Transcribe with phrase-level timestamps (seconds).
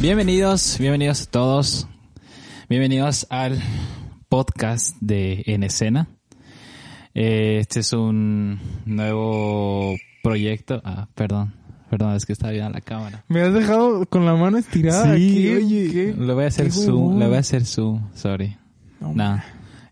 [0.00, 1.88] Bienvenidos, bienvenidos a todos.
[2.68, 3.60] Bienvenidos al
[4.28, 6.08] podcast de En Escena.
[7.14, 10.80] Eh, este es un nuevo proyecto.
[10.84, 11.54] Ah, perdón.
[11.90, 13.24] Perdón, es que está bien la cámara.
[13.28, 15.90] Me has dejado con la mano estirada Sí, aquí, oye.
[15.92, 16.14] ¿qué?
[16.18, 17.18] Le voy a hacer zoom.
[17.18, 18.02] Le voy a hacer zoom.
[18.14, 18.56] Sorry.
[19.00, 19.40] No.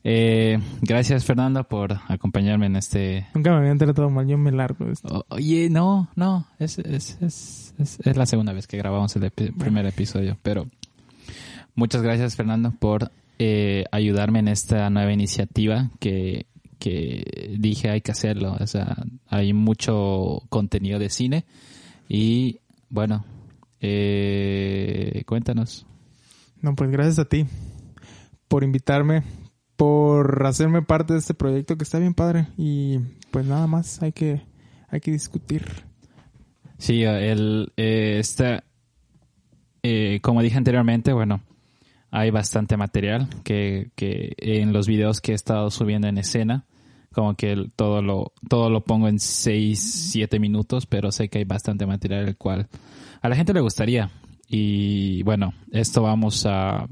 [0.02, 3.26] Eh, gracias, Fernando, por acompañarme en este.
[3.34, 4.84] Nunca me habían tratado mal, yo me largo.
[4.84, 5.08] de esto.
[5.28, 6.46] O- oye, no, no.
[6.58, 10.36] Es, es, es, es, es la segunda vez que grabamos el primer episodio.
[10.42, 10.68] Pero
[11.74, 16.46] muchas gracias, Fernando, por eh, ayudarme en esta nueva iniciativa que,
[16.78, 18.56] que dije hay que hacerlo.
[18.60, 21.44] O sea, hay mucho contenido de cine.
[22.08, 23.24] Y bueno,
[23.80, 25.86] eh, cuéntanos.
[26.60, 27.46] No, pues gracias a ti
[28.48, 29.22] por invitarme,
[29.76, 32.46] por hacerme parte de este proyecto que está bien padre.
[32.56, 33.00] Y
[33.30, 34.42] pues nada más, hay que,
[34.88, 35.84] hay que discutir.
[36.84, 38.20] Sí, el, eh,
[39.82, 41.40] eh, como dije anteriormente, bueno,
[42.10, 46.66] hay bastante material que, que en los videos que he estado subiendo en escena,
[47.10, 49.80] como que el- todo lo, todo lo pongo en 6,
[50.12, 52.68] 7 minutos, pero sé que hay bastante material el cual
[53.22, 54.10] a la gente le gustaría.
[54.46, 56.86] Y bueno, esto vamos a,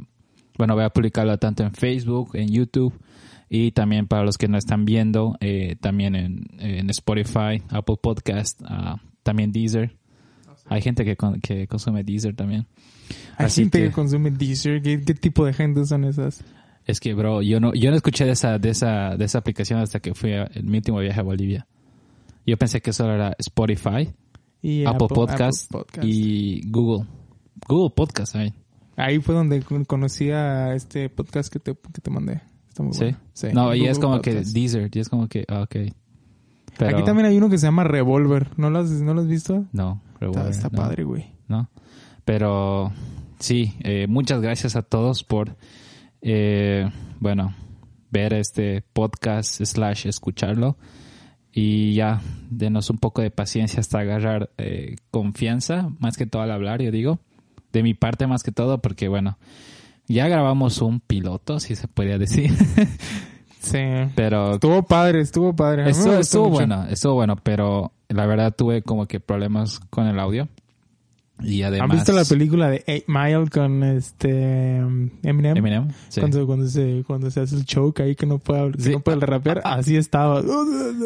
[0.56, 2.98] bueno, voy a publicarlo tanto en Facebook, en YouTube
[3.50, 8.58] y también para los que no están viendo, eh, también en, en Spotify, Apple Podcast,
[8.64, 9.96] ah, también Deezer.
[10.66, 12.66] Hay gente que, con- que consume Deezer también.
[13.36, 14.80] Hay Así gente que, que- consume Deezer.
[14.82, 16.44] ¿Qué, qué tipo de gente son esas?
[16.86, 19.80] Es que, bro, yo no, yo no escuché de esa, de esa, de esa aplicación
[19.80, 21.66] hasta que fui a, en mi último viaje a Bolivia.
[22.46, 24.10] Yo pensé que solo era Spotify,
[24.62, 26.08] Y Apple, Podcast, Apple Podcast.
[26.08, 27.06] y Google.
[27.68, 28.52] Google Podcast, ahí.
[28.96, 32.40] Ahí fue donde con- conocí a este podcast que te, que te mandé.
[32.68, 33.00] Está muy ¿Sí?
[33.04, 33.18] bueno.
[33.32, 34.34] Sí, No, y es como que.
[34.42, 35.76] Deezer, y es como que, ah, ok.
[36.84, 38.48] Pero- Aquí también hay uno que se llama Revolver.
[38.56, 39.64] ¿No lo has, no lo has visto?
[39.72, 40.76] No, Está, Revolver, está no.
[40.78, 41.26] padre, güey.
[41.48, 41.68] ¿no?
[42.24, 42.92] Pero
[43.38, 45.56] sí, eh, muchas gracias a todos por,
[46.20, 46.88] eh,
[47.20, 47.54] bueno,
[48.10, 50.76] ver este podcast slash escucharlo
[51.52, 52.20] y ya
[52.50, 56.90] denos un poco de paciencia hasta agarrar eh, confianza, más que todo al hablar, yo
[56.90, 57.18] digo,
[57.72, 59.38] de mi parte más que todo, porque bueno,
[60.08, 62.50] ya grabamos un piloto, si se podría decir,
[63.62, 63.78] Sí.
[64.14, 65.84] pero Estuvo padre, estuvo padre.
[65.84, 66.48] Me estuvo, mucho.
[66.50, 70.48] bueno, estuvo bueno, pero la verdad tuve como que problemas con el audio.
[71.40, 71.90] Y además...
[71.90, 75.56] ¿Han visto la película de Eight Mile con este Eminem?
[75.56, 75.88] Eminem?
[76.08, 76.20] Sí.
[76.20, 78.90] Cuando, cuando, se, cuando se hace el choke ahí que no puede, que Sí.
[78.92, 80.42] no puede rapear, así estaba.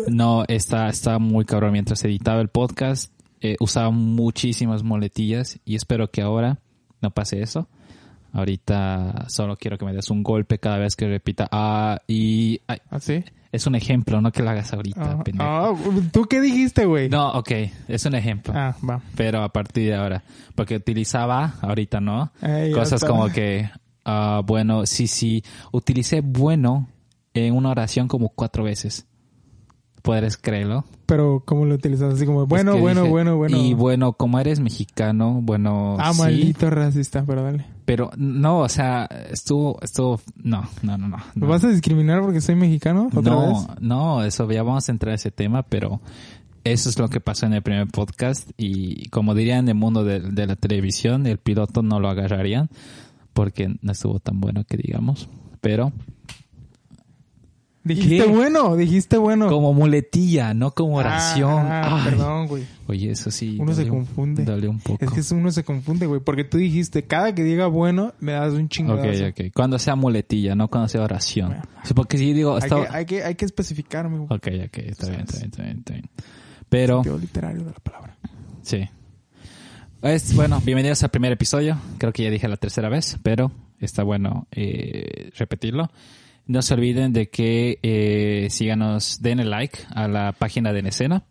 [0.08, 1.72] No, está, está muy cabrón.
[1.72, 6.58] Mientras editaba el podcast, eh, usaba muchísimas muletillas y espero que ahora
[7.00, 7.68] no pase eso.
[8.36, 11.48] Ahorita solo quiero que me des un golpe cada vez que repita.
[11.50, 13.24] Ah, y ay, ¿Así?
[13.50, 15.48] es un ejemplo, no que lo hagas ahorita, Ah, pendejo.
[15.48, 15.74] ah,
[16.12, 17.08] ¿Tú qué dijiste, güey?
[17.08, 17.50] No, ok,
[17.88, 18.52] es un ejemplo.
[18.54, 19.00] Ah, va.
[19.16, 20.22] Pero a partir de ahora,
[20.54, 22.30] porque utilizaba, ahorita no,
[22.74, 23.70] cosas como que,
[24.04, 25.42] ah, bueno, sí, sí,
[25.72, 26.88] utilicé bueno
[27.32, 29.06] en una oración como cuatro veces.
[30.06, 30.84] ¿Puedes creerlo?
[31.06, 32.14] Pero, ¿cómo lo utilizas?
[32.14, 33.56] Así como, bueno, Es que bueno, dije, bueno, bueno.
[33.56, 37.66] Y bueno, como eres mexicano, bueno, Ah, sí, maldito racista, pero dale.
[37.84, 41.16] pero no, o sea, estuvo, estuvo, no, no, no, no.
[41.34, 43.08] ¿Me vas a discriminar porque soy mexicano?
[43.12, 43.66] ¿Otra no, vez?
[43.80, 46.00] no, eso ya vamos a entrar a ese tema, pero
[46.62, 50.04] eso es lo que pasó en el primer podcast y como dirían en el mundo
[50.04, 52.70] de, de la televisión, el piloto no lo agarrarían
[53.32, 55.28] porque no estuvo tan bueno que digamos,
[55.60, 55.92] pero
[57.86, 58.26] Dijiste ¿Qué?
[58.26, 59.48] bueno, dijiste bueno.
[59.48, 61.66] como muletilla, no como oración.
[61.70, 62.64] Ah, Ay, perdón, güey.
[62.88, 63.56] Oye, eso sí.
[63.60, 64.44] Uno se dolió un- confunde.
[64.44, 65.04] Dolió un poco.
[65.04, 68.54] Es que uno se confunde, güey, porque tú dijiste, cada que diga bueno, me das
[68.54, 69.08] un chingadazo.
[69.28, 69.52] Ok, ok.
[69.54, 71.50] Cuando sea muletilla, no cuando sea oración.
[71.50, 71.62] Bueno.
[71.94, 72.56] Porque si digo...
[72.56, 74.24] Hay, que, hay, que, hay que especificar, amigo.
[74.24, 76.10] Ok, ok, está bien, está bien, está bien, está bien.
[76.68, 78.16] Pero, Sentido literario de la palabra.
[78.62, 78.88] sí.
[80.02, 81.78] Es, bueno, bienvenidos al primer episodio.
[81.98, 83.50] Creo que ya dije la tercera vez, pero
[83.80, 85.90] está bueno eh, repetirlo.
[86.46, 90.86] No se olviden de que eh, síganos, den el like a la página de En
[90.86, 91.24] Escena.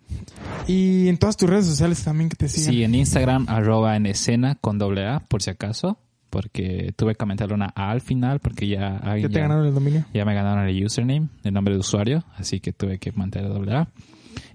[0.67, 2.73] Y en todas tus redes sociales también que te sigan.
[2.73, 5.97] Sí, en Instagram, arroba en escena con doble A, por si acaso.
[6.29, 10.05] porque tuve que comentar una A al final porque ya ¿Ya te ganaron el dominio?
[10.13, 13.73] ya me ganaron el username, el nombre de usuario, así que tuve que mantener doble
[13.73, 13.87] A.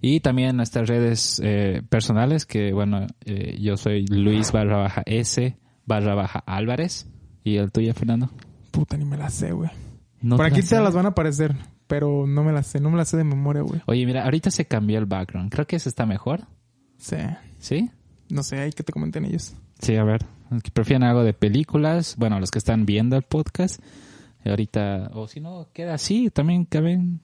[0.03, 5.57] Y también nuestras redes eh, personales, que bueno, eh, yo soy Luis barra baja S
[5.87, 7.07] barra baja Álvarez.
[7.45, 8.29] ¿Y el tuyo, Fernando?
[8.71, 9.71] Puta, ni me la sé, güey.
[10.21, 11.57] No Por aquí te las van a aparecer,
[11.87, 12.81] pero no me las sé.
[12.81, 13.81] No me las sé de memoria, güey.
[13.87, 15.51] Oye, mira, ahorita se cambió el background.
[15.51, 16.47] Creo que ese está mejor.
[16.99, 17.17] Sí.
[17.59, 17.91] ¿Sí?
[18.29, 19.55] No sé, hay que te comenten ellos.
[19.81, 20.27] Sí, a ver.
[20.75, 22.17] ¿Prefieren algo de películas?
[22.19, 23.81] Bueno, los que están viendo el podcast.
[24.45, 27.21] Ahorita, o si no, queda así, también caben.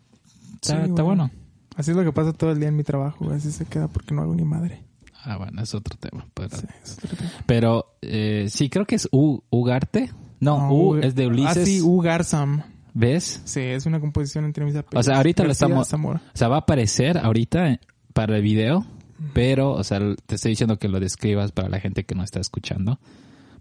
[0.54, 1.16] Está, Sí, está güey.
[1.16, 1.31] bueno.
[1.76, 3.37] Así es lo que pasa todo el día en mi trabajo, güey.
[3.37, 4.82] Así se queda porque no hago ni madre.
[5.25, 6.26] Ah, bueno, es otro tema.
[6.34, 7.31] Pero, Sí, es otro tema.
[7.46, 10.10] pero eh, sí, creo que es U, Ugarte.
[10.40, 11.56] No, No, U es de Ulises.
[11.56, 12.62] Ah, sí, U Garzam.
[12.98, 13.43] ¿Ves?
[13.44, 15.00] Sí, es una composición entre mis apellidos.
[15.00, 15.93] O sea, ahorita lo estamos-.
[15.93, 17.81] O sea, va a aparecer ahorita eh,
[18.14, 18.87] para el video,
[19.34, 22.40] pero, o sea, te estoy diciendo que lo describas para la gente que no está
[22.40, 22.98] escuchando.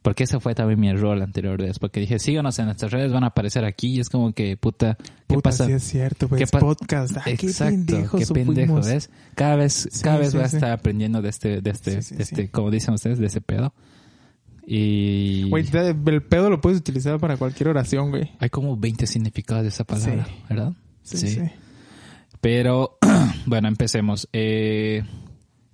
[0.02, 1.80] Porque ese fue también mi error la anterior vez.
[1.80, 3.96] Porque dije, síganos en nuestras redes, van a aparecer aquí.
[3.96, 4.96] Y es como que, puta,
[5.28, 5.66] ¿qué Puta, pasa?
[5.66, 6.46] sí es cierto, güey.
[6.46, 7.18] ¿Qué podcast.
[7.18, 8.76] Ah, qué pendejos qué pendejo.
[8.76, 9.10] ¿ves?
[9.34, 12.24] Cada vez, Sí, cada vez sí, voy a estar aprendiendo de este, de este, de
[12.24, 13.74] este, como dicen ustedes, de ese pedo.
[14.68, 18.32] Y Güey, el pedo lo puedes utilizar para cualquier oración, güey.
[18.40, 20.34] hay como 20 significados de esa palabra, Sí.
[20.50, 20.74] ¿verdad?
[21.04, 21.40] Sí, sí.
[22.42, 22.98] Pero,
[23.46, 24.28] bueno, empecemos.
[24.34, 25.04] Eh,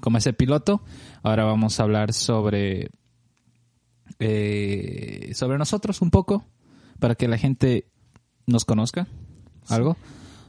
[0.01, 0.81] como es el piloto,
[1.23, 2.89] ahora vamos a hablar sobre,
[4.19, 6.45] eh, sobre nosotros un poco,
[6.99, 7.85] para que la gente
[8.45, 9.07] nos conozca
[9.67, 9.91] algo.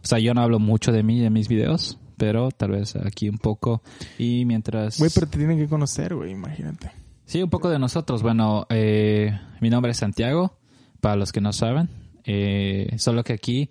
[0.02, 3.28] O sea, yo no hablo mucho de mí en mis videos, pero tal vez aquí
[3.28, 3.82] un poco.
[4.18, 4.98] Y mientras...
[4.98, 6.90] Güey, pero te tienen que conocer, güey, imagínate.
[7.32, 8.22] Sí, un poco de nosotros.
[8.22, 9.32] Bueno, eh,
[9.62, 10.58] mi nombre es Santiago,
[11.00, 11.88] para los que no saben.
[12.24, 13.70] Eh, solo que aquí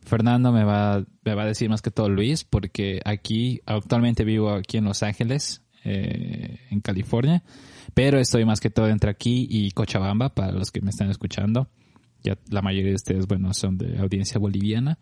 [0.00, 4.48] Fernando me va, me va a decir más que todo Luis, porque aquí actualmente vivo
[4.48, 7.42] aquí en Los Ángeles, eh, en California,
[7.92, 11.68] pero estoy más que todo entre aquí y Cochabamba, para los que me están escuchando.
[12.22, 14.98] Ya la mayoría de ustedes, bueno, son de audiencia boliviana.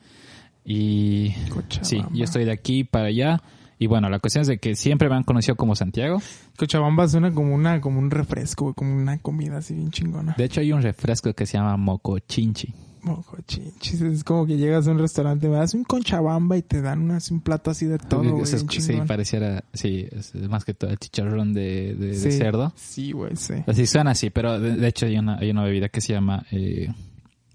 [0.65, 1.85] Y Cochabamba.
[1.85, 3.41] sí, yo estoy de aquí para allá.
[3.81, 6.21] Y bueno, la cuestión es de que siempre me han conocido como Santiago.
[6.59, 10.35] Cochabamba suena como una, como un refresco, como una comida así bien chingona.
[10.37, 12.75] De hecho, hay un refresco que se llama Mocochinchi.
[13.03, 17.11] Mocochinchis, es como que llegas a un restaurante, me das un conchabamba y te dan
[17.11, 20.99] un, plato así de todo, güey, es- sí, pareciera, sí, es más que todo el
[20.99, 22.33] chicharrón de, de- de Sí.
[22.33, 22.75] cerdo.
[22.77, 23.55] Sí, güey, sí.
[23.67, 26.45] Así suena así, pero de, de hecho hay una, hay una bebida que se llama
[26.51, 26.93] eh,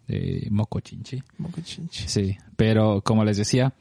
[0.07, 1.21] eh, Mocochinchi.
[1.37, 2.09] Mocochinchis.
[2.11, 3.73] Sí, pero como les decía,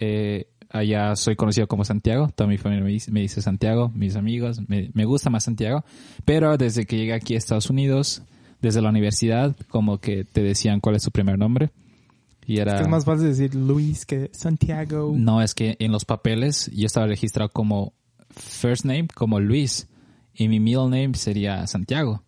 [0.00, 0.48] eh,
[0.78, 4.60] allá soy conocido como Santiago, toda mi familia me dice, me dice Santiago, mis amigos,
[4.68, 5.84] me, me gusta más Santiago,
[6.24, 8.22] pero desde que llegué aquí a Estados Unidos,
[8.60, 11.70] desde la universidad, como que te decían cuál es tu primer nombre.
[12.46, 12.72] Y era...
[12.72, 15.12] Es que es más fácil decir Luis que Santiago.
[15.16, 17.92] No, es que en los papeles yo estaba registrado como
[18.30, 19.88] first name, como Luis,
[20.32, 22.22] y mi middle name sería Santiago.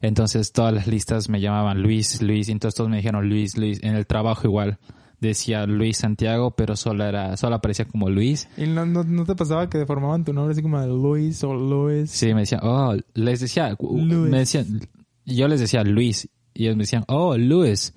[0.00, 3.82] Entonces todas las listas me llamaban Luis, Luis, y entonces todos me dijeron Luis, Luis.
[3.82, 4.78] En el trabajo igual
[5.20, 8.48] decía Luis Santiago, pero solo era, solo aparecía como Luis.
[8.56, 12.10] ¿Y no, no, no te pasaba que deformaban tu nombre así como Luis o Luis?
[12.10, 14.30] Sí, me decían, oh, les decía, Luis.
[14.30, 14.80] me decían,
[15.24, 17.94] yo les decía Luis, y ellos me decían, oh, Luis.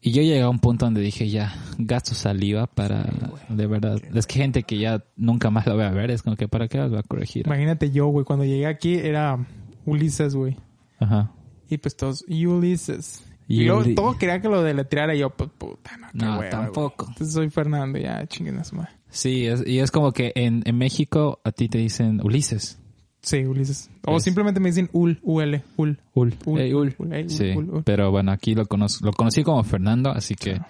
[0.00, 3.10] Y yo llegué a un punto donde dije, ya, gasto saliva para,
[3.48, 4.00] de verdad.
[4.14, 6.68] Es que gente que ya nunca más lo voy a ver, es como que, ¿para
[6.68, 7.46] qué las voy a corregir?
[7.46, 9.44] Imagínate yo, güey, cuando llegué aquí era
[9.84, 10.56] Ulises, güey.
[11.00, 11.32] Ajá.
[11.68, 13.24] Y pues todos, Ulises.
[13.48, 16.38] Y luego Uli- todo quería que lo deletreara y yo, pues puta, no, qué No,
[16.38, 17.06] hueva, tampoco.
[17.08, 18.90] Entonces soy Fernando, ya, chinguen a su madre.
[19.10, 22.78] Sí, es, y es como que en, en México a ti te dicen Ulises.
[23.22, 23.90] Sí, Ulises.
[24.06, 25.98] O simplemente me dicen Ul, UL, Ul.
[26.14, 26.34] Ul.
[26.44, 26.94] Ul, Ey, Ul.
[26.98, 30.60] Ul, Sí, Ul, pero bueno, aquí lo, conoz- lo conocí como Fernando, así que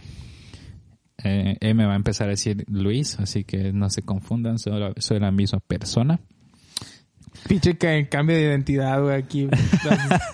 [1.25, 4.79] eh, él me va a empezar a decir Luis, así que no se confundan, soy
[4.79, 6.21] la, soy la misma persona.
[7.47, 9.49] Pinche que cambio de identidad, güey, aquí.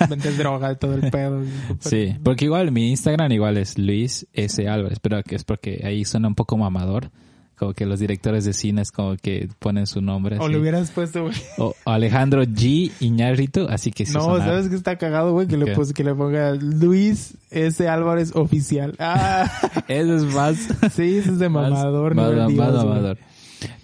[0.08, 1.42] Vendes droga y todo el pedo.
[1.80, 4.68] Sí, porque igual mi Instagram igual es Luis S.
[4.68, 7.10] Álvarez, pero que es porque ahí suena un poco mamador.
[7.56, 10.38] Como que los directores de cines como que ponen su nombre.
[10.40, 11.34] O le hubieras puesto, güey.
[11.56, 12.90] O Alejandro G.
[12.98, 14.38] Iñárritu, así que sí No.
[14.38, 15.46] ¿sabes qué está cagado, güey?
[15.46, 17.88] Que le, que ponga Luis S.
[17.88, 18.96] Álvarez oficial.
[18.98, 19.48] Ah,
[19.88, 20.56] Eso es más...
[20.92, 22.56] sí, eso es de más- mamador, más, más güey.
[22.56, 23.18] mamador.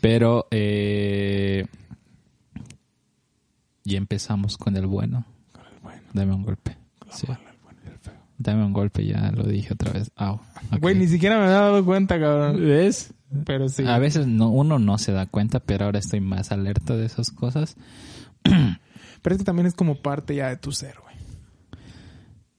[0.00, 1.64] Pero, eh...
[3.84, 5.24] Y empezamos con el bueno.
[5.82, 6.76] Bueno, Dame un golpe.
[7.12, 7.26] Sí.
[7.28, 8.14] malo, el bueno y el feo.
[8.38, 10.10] Dame un golpe, ya lo dije otra vez.
[10.16, 10.40] Au.
[10.80, 12.60] Güey, ni siquiera me había dado cuenta, cabrón.
[12.60, 13.12] ¿Ves?
[13.46, 13.84] Pero sí.
[13.86, 17.30] A veces no, uno no se da cuenta, pero ahora estoy más alerta de esas
[17.30, 17.76] cosas.
[19.22, 21.14] Pero es que también es como parte ya de tu ser, güey.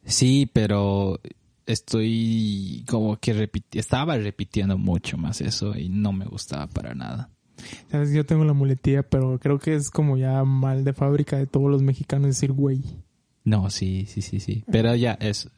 [0.06, 1.20] Sí, pero
[1.66, 7.30] estoy como que repiti- estaba repitiendo mucho más eso y no me gustaba para nada.
[7.92, 11.48] Sabes, yo tengo la muletilla, pero creo que es como ya mal de fábrica de
[11.48, 12.82] todos los mexicanos decir güey.
[13.44, 14.64] No, sí, sí, sí, sí.
[14.72, 15.50] Pero ya es,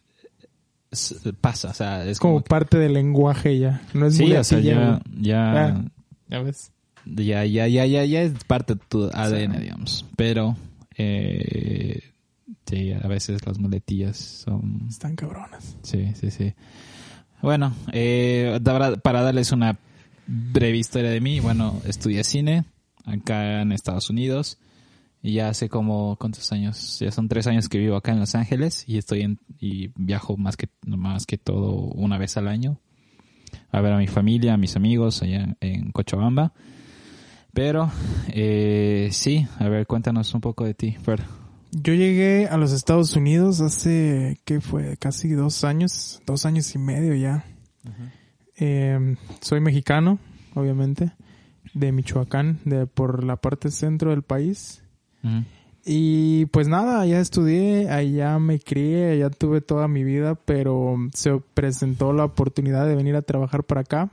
[0.91, 2.43] es- pasa, o sea, es como como...
[2.43, 3.81] que- parte del lenguaje ya.
[3.93, 5.85] No es sí, o sea, muletilla, ya, ya, Ah,
[6.29, 6.71] ya ves.
[7.05, 10.05] ya, ya, ya, ya, ya es parte de tu ADN, digamos.
[10.15, 10.55] Pero,
[10.97, 11.99] eh,
[12.65, 14.85] sí, a veces las muletillas son...
[14.89, 15.75] Están cabronas.
[15.83, 16.53] Sí, sí, sí.
[17.41, 18.57] Bueno, eh,
[19.03, 19.77] para darles una
[20.27, 22.65] breve historia de mí, bueno, estudié cine
[23.05, 24.57] acá en Estados Unidos
[25.21, 26.99] y ya hace como, ¿cuántos años?
[26.99, 30.37] Ya son tres años que vivo acá en Los Ángeles y estoy en, y viajo
[30.37, 32.79] más que, más que todo una vez al año
[33.71, 36.53] a ver a mi familia, a mis amigos allá en, Cochabamba.
[37.53, 37.91] Pero,
[38.29, 41.23] eh, sí, a ver, cuéntanos un poco de ti, Fer.
[41.71, 44.97] Yo llegué a los Estados Unidos hace, ¿qué fue?
[44.97, 47.45] Casi dos años, dos años y medio ya.
[48.57, 50.19] Eh, soy mexicano,
[50.55, 51.11] obviamente,
[51.73, 54.83] de Michoacán, de por la parte centro del país.
[55.23, 55.43] Ujú.
[55.85, 61.41] Y pues nada, allá estudié, allá me crié, allá tuve toda mi vida, pero se
[61.53, 64.09] presentó la oportunidad de venir a trabajar para acá.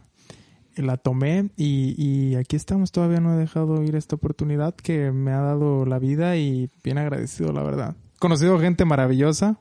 [0.76, 5.32] La tomé y, y aquí estamos, todavía no he dejado ir esta oportunidad que me
[5.32, 7.96] ha dado la vida y bien agradecido, la verdad.
[8.18, 9.58] Conocido gente maravillosa,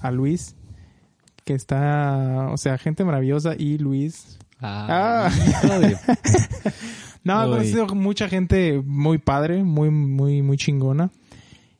[0.00, 0.56] a Luis,
[1.44, 4.38] que está, o sea, gente maravillosa y Luis.
[4.60, 5.30] Ah.
[5.80, 5.96] de-
[7.24, 11.10] No, he conocido mucha gente muy padre, muy, muy, muy chingona.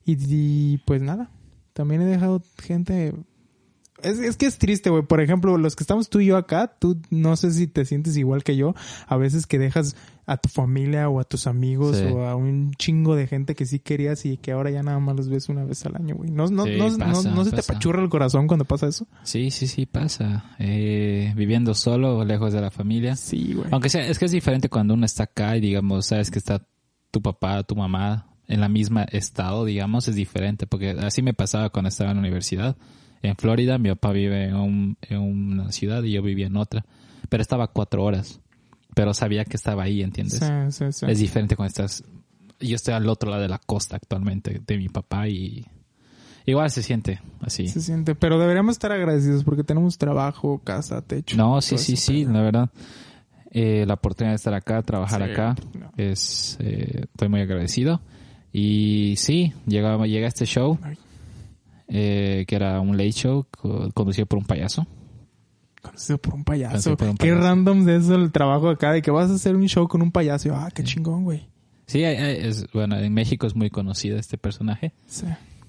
[0.07, 1.31] Y, y, pues nada,
[1.75, 3.13] también he dejado gente...
[4.05, 5.03] Es, es que es triste, güey.
[5.03, 8.17] Por ejemplo, los que estamos tú y yo acá, tú no sé si te sientes
[8.17, 8.75] igual que yo.
[9.07, 9.97] A veces que dejas
[10.27, 12.05] a tu familia o a tus amigos Sí.
[12.05, 15.17] o a un chingo de gente que sí querías y que ahora ya nada más
[15.17, 16.31] los ves una vez al año, güey.
[16.31, 19.07] ¿No, no, Sí, no, no- pasa, no se te apachurra el corazón cuando pasa eso?
[19.23, 20.45] Sí, sí, sí, pasa.
[20.59, 23.17] Eh, viviendo solo o lejos de la familia.
[23.17, 23.69] Sí, güey.
[23.71, 26.67] Aunque sea, es que es diferente cuando uno está acá y digamos, sabes que está
[27.11, 30.67] tu papá, tu mamá en la misma estado, digamos, es diferente.
[30.67, 32.77] Porque así me pasaba cuando estaba en la universidad.
[33.25, 36.85] En Florida, mi papá vive en, un- en una ciudad y yo vivía en otra.
[37.29, 38.41] Pero estaba cuatro horas.
[38.95, 40.39] Pero sabía que estaba ahí, ¿entiendes?
[40.39, 41.07] Sí, sí, sí.
[41.09, 42.05] Es diferente cuando estás...
[42.61, 45.67] Yo estoy al otro lado de la costa actualmente de mi papá y...
[46.47, 47.67] Igual se siente así.
[47.69, 51.37] Se siente, pero deberíamos estar agradecidos porque tenemos trabajo, casa, techo.
[51.39, 52.71] No, sí, sí, eso, sí, pero- la verdad.
[53.51, 55.91] Eh, la oportunidad de estar acá, trabajar Sí, acá, no.
[55.97, 58.01] es, eh, estoy muy agradecido.
[58.53, 60.97] Y sí, llega, llega este show, Ay.
[61.97, 64.85] Eh, que era un late show co- conducido por un payaso.
[65.81, 66.97] Conocido por un payaso.
[66.97, 67.41] Por un Qué payaso.
[67.47, 70.11] random de eso el trabajo acá, de que vas a hacer un show con un
[70.11, 70.53] payaso.
[70.55, 71.47] Ah, qué chingón, güey.
[71.87, 74.93] Sí, es, bueno, en México es muy conocido este personaje.
[75.07, 75.27] Sí.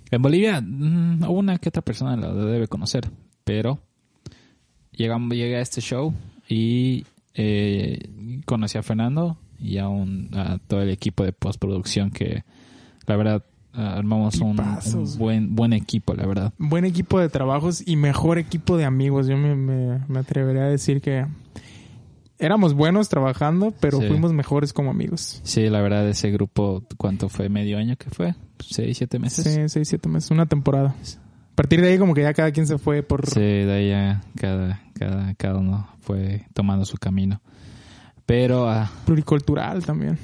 [0.09, 3.09] En Bolivia, mm, una que otra persona lo debe conocer,
[3.43, 3.79] pero
[4.91, 6.13] llegamos, llegué a este show
[6.47, 7.99] y eh,
[8.45, 12.43] conocí a Fernando y a, un, a todo el equipo de postproducción que
[13.05, 13.43] la verdad
[13.75, 14.55] armamos un,
[15.17, 16.53] buen buen equipo, la verdad.
[16.57, 19.27] Buen equipo de trabajos y mejor equipo de amigos.
[19.27, 21.25] Yo me, me, me atrevería a decir que
[22.37, 24.07] éramos buenos trabajando, pero Sí.
[24.07, 25.39] fuimos mejores como amigos.
[25.43, 27.49] Sí, la verdad ese grupo, ¿cuánto fue?
[27.49, 28.35] ¿Medio año que fue?
[28.59, 29.43] ¿Seis, siete meses?
[29.45, 30.95] Sí, seis, siete meses, una temporada.
[31.51, 33.25] A partir de ahí como que ya cada quien se fue por...
[33.29, 37.41] Sí, de ahí ya cada, cada, cada uno fue tomando su camino.
[38.25, 40.17] Pero, ah, Pluricultural también.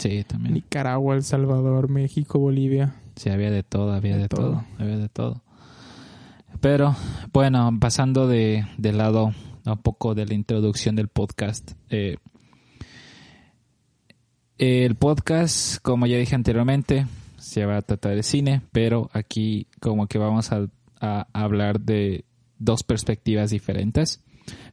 [0.00, 0.54] Sí, también.
[0.54, 2.94] Nicaragua, El Salvador, México, Bolivia.
[3.14, 4.50] Sí, había de todo, había de, De todo.
[4.50, 4.64] todo.
[4.78, 5.42] había de todo.
[6.60, 6.96] Pero,
[7.32, 9.32] bueno, pasando de, de lado
[9.64, 11.72] un poco de la introducción del podcast.
[11.90, 12.16] eh,
[14.58, 17.06] el podcast, como ya dije anteriormente,
[17.38, 20.66] se va a tratar de cine, pero aquí como que vamos a,
[21.00, 22.24] a hablar de
[22.58, 24.22] dos perspectivas diferentes.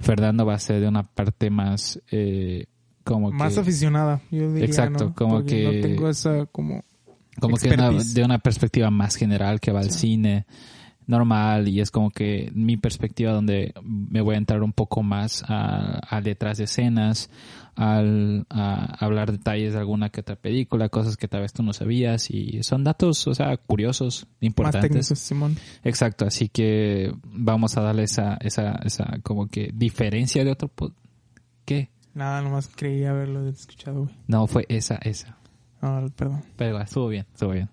[0.02, 2.66] Fernando va a ser de una parte más eh,
[3.08, 3.60] como Más que...
[3.62, 5.14] aficionada, yo diría, Exacto, ¿no?
[5.16, 6.84] como Porque que- No tengo esa como...
[7.40, 10.46] como que una- de una perspectiva más general que va al cine
[11.06, 15.42] normal y es como que mi perspectiva donde me voy a entrar un poco más
[15.48, 17.30] a, a detrás de escenas,
[17.76, 21.72] al, a hablar detalles de alguna que otra película, cosas que tal vez tú no
[21.72, 24.82] sabías y son datos, o sea, curiosos, Más importantes.
[24.90, 25.56] técnicos, Simón.
[25.86, 30.94] Exacto, así que vamos a darle esa, esa, esa como que diferencia de otro pod-
[31.64, 31.90] ¿Qué?
[32.18, 34.16] Nada, nomás creía haberlo escuchado, güey.
[34.28, 35.38] No, fue esa, esa.
[35.82, 36.42] No, perdón.
[36.56, 37.70] Pero estuvo bien, estuvo bien.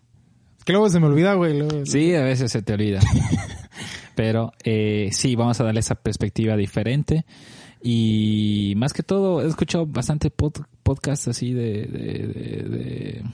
[0.59, 1.59] Es que luego se me olvida, güey.
[1.59, 3.01] luego- Sí, a veces se te olvida.
[4.15, 7.25] Pero eh, sí, vamos a darle esa perspectiva diferente.
[7.83, 11.99] Y más que todo, he escuchado bastante pod- podcasts así de, de,
[12.29, 13.25] de, de-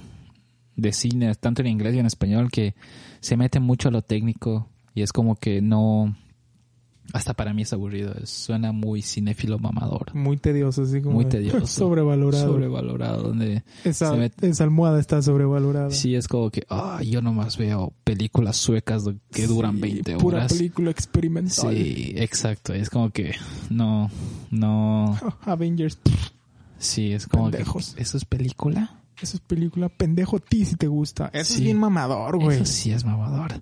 [0.77, 2.75] de cine, tanto en inglés y en español, que
[3.21, 6.17] se meten mucho a lo técnico y es como que no,
[7.13, 8.15] hasta para mí es aburrido.
[8.25, 10.15] Suena muy cinéfilo mamador.
[10.15, 11.15] Muy tedioso, así como.
[11.17, 11.67] Muy tedioso.
[11.67, 12.47] Sobrevalorado.
[12.53, 13.23] Sobrevalorado.
[13.23, 15.91] Donde esa, se met- esa almohada está sobrevalorada.
[15.91, 20.39] sí es como que, ah, yo nomás veo películas suecas que duran Sí, 20 Pura
[20.39, 20.53] horas.
[20.53, 21.75] película experimental.
[21.75, 22.73] Sí, exacto.
[22.75, 23.35] Es como que
[23.71, 24.11] no,
[24.51, 25.17] no.
[25.43, 25.99] Avengers.
[26.79, 27.95] Sí, es como Pendejos.
[27.95, 28.03] que.
[28.03, 28.97] ¿Eso es película?
[29.21, 31.31] Esa es película pendejo a ti si te gusta.
[31.35, 32.57] Eso es bien mamador, güey.
[32.57, 33.61] Eso sí es mamador.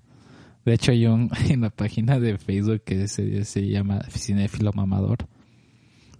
[0.68, 5.18] De hecho, hay un en la página de Facebook que se, se llama Cinéfilo Mamador.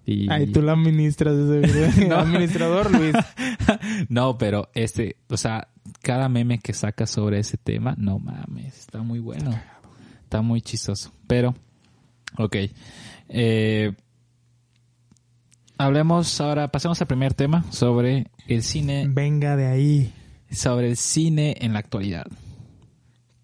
[0.07, 1.59] Y, Ay, tú la administras ese
[1.99, 2.09] video.
[2.09, 2.17] No.
[2.21, 3.13] Administrador, Luis.
[4.09, 5.69] No, pero este, o sea,
[6.01, 9.51] cada meme que saca sobre ese tema, no mames, está muy bueno.
[10.25, 11.13] Está muy chistoso.
[11.27, 11.55] Pero,
[12.39, 12.57] ok.
[13.29, 13.93] Eh,
[15.77, 20.13] hablemos ahora, pasemos al primer tema sobre el cine, Venga de ahí.
[20.51, 22.27] sobre el cine en la actualidad.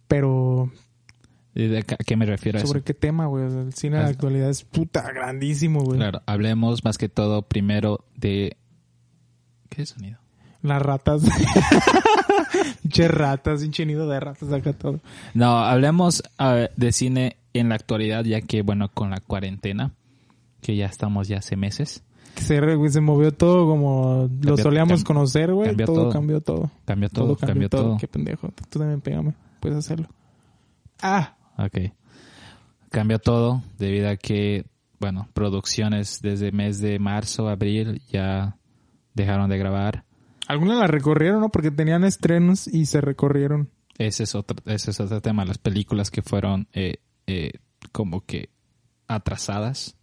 [0.08, 0.83] Pero, ¿De qué-
[1.56, 2.68] ¿A qué me refiero a eso?
[2.68, 3.44] ¿sobre qué tema, güey?
[3.44, 4.10] O sea, el cine de la Ah.
[4.12, 5.98] actualidad es puta grandísimo, güey.
[5.98, 8.56] Claro, hablemos más que todo primero de...
[9.68, 10.18] ¿Qué sonido?
[10.62, 11.22] Las ratas.
[12.82, 15.00] Pinche ratas, pinche nido de ratas acá todo.
[15.34, 16.22] No, hablemos
[16.76, 19.92] de cine en la actualidad, ya que, bueno, con la cuarentena,
[20.60, 22.02] que ya estamos ya hace meses,
[22.36, 25.68] Se, güey, se movió todo como lo Cambió- solíamos cam- conocer, güey.
[25.68, 26.10] cambió Todo, todo.
[26.12, 26.70] cambió todo.
[26.84, 27.96] cambió todo, cambió todo.
[27.98, 28.52] Qué pendejo.
[28.70, 29.34] Tú también pégame.
[29.60, 30.08] Puedes hacerlo.
[31.02, 31.92] Ah, Ok.
[32.90, 34.66] Cambió todo debido a que,
[35.00, 38.56] bueno, producciones desde mes de marzo, abril ya
[39.14, 40.04] dejaron de grabar.
[40.46, 41.48] algunas las recorrieron, ¿no?
[41.50, 43.70] Porque tenían estrenos y se recorrieron.
[43.98, 45.44] Ese es otro, ese es otro tema.
[45.44, 46.96] Las películas que fueron eh,
[47.26, 47.52] eh,
[47.92, 48.50] como que
[49.06, 49.96] atrasadas.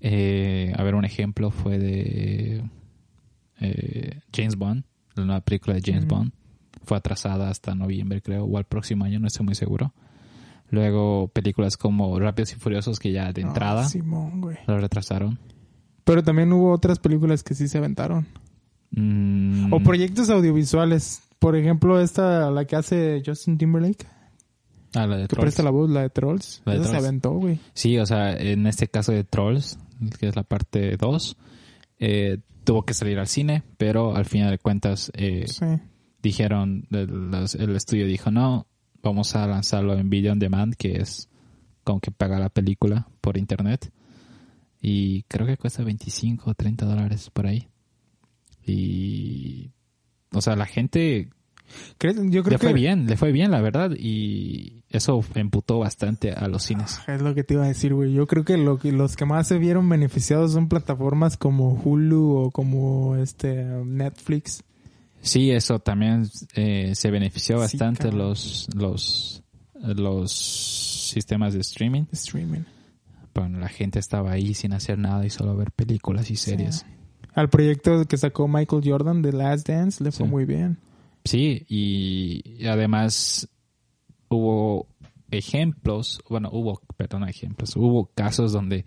[0.00, 2.64] Eh, a ver, un ejemplo fue de
[3.60, 6.06] eh, James Bond, la nueva película de James.
[6.06, 6.32] Bond.
[6.84, 9.92] Fue atrasada hasta noviembre, creo, o al próximo año, no estoy muy seguro.
[10.70, 14.56] Luego películas como Rápidos y Furiosos, que ya de entrada Ah, Simón, güey.
[14.66, 15.38] lo retrasaron.
[16.04, 18.26] Pero también hubo otras películas que sí se aventaron.
[18.92, 21.22] Mm, O proyectos audiovisuales.
[21.38, 24.06] Por ejemplo, esta, la que hace Justin Timberlake,
[24.94, 25.42] ah, la de que Trolls.
[25.44, 26.62] presta la voz, la de Trolls.
[26.64, 27.06] La de Esa se Trolls.
[27.06, 27.58] aventó, güey.
[27.74, 29.78] Sí, o sea, en este caso de Trolls,
[30.18, 31.36] que es la parte 2,
[31.98, 35.64] eh, tuvo que salir al cine, pero al final de cuentas eh, Sí.
[36.22, 38.66] dijeron, el, el estudio dijo, no,
[39.02, 41.28] vamos a lanzarlo en Video on Demand, que es
[41.84, 43.92] como que paga la película por internet.
[44.80, 47.68] Y creo que cuesta 25 o 30 dólares por ahí.
[48.64, 49.70] Y,
[50.32, 51.28] o sea, la gente.
[52.00, 56.32] Yo le creo fue que bien, le fue bien, la verdad, y eso emputó bastante
[56.32, 57.00] a los cines.
[57.06, 58.12] Es lo que te iba a decir, güey.
[58.12, 62.36] Yo creo que, lo que los que más se vieron beneficiados son plataformas como Hulu
[62.36, 64.64] o como este Netflix.
[65.20, 68.18] Sí, eso también eh, se benefició Sí, bastante cabrón.
[68.18, 69.42] los los
[69.82, 72.04] los sistemas de streaming.
[72.12, 72.62] Streaming.
[73.34, 76.84] Bueno, la gente estaba ahí sin hacer nada y solo ver películas y series.
[77.34, 80.30] Al proyecto que sacó Michael Jordan de Last Dance le fue Sí.
[80.30, 80.78] muy bien.
[81.24, 83.48] Sí, y además
[84.28, 84.86] hubo
[85.30, 88.84] ejemplos, bueno, hubo, perdón, ejemplos, hubo casos donde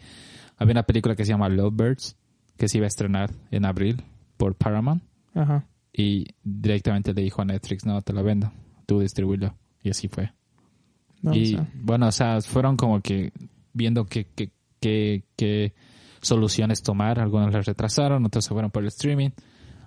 [0.57, 2.17] había una película que se llama Lovebirds
[2.57, 4.03] que se iba a estrenar en abril
[4.37, 5.65] por Paramount Ajá.
[5.93, 8.51] Y directamente le dijo a Netflix, no, te la vendo,
[8.85, 9.55] tú distribúyelo.
[9.83, 10.31] Y así fue.
[11.21, 13.31] No, y o sea, bueno, o sea, fueron como que
[13.73, 14.51] viendo qué qué
[14.81, 15.73] qué- qué
[16.21, 17.19] soluciones tomar.
[17.19, 19.29] Algunos las retrasaron, otros se fueron por el streaming.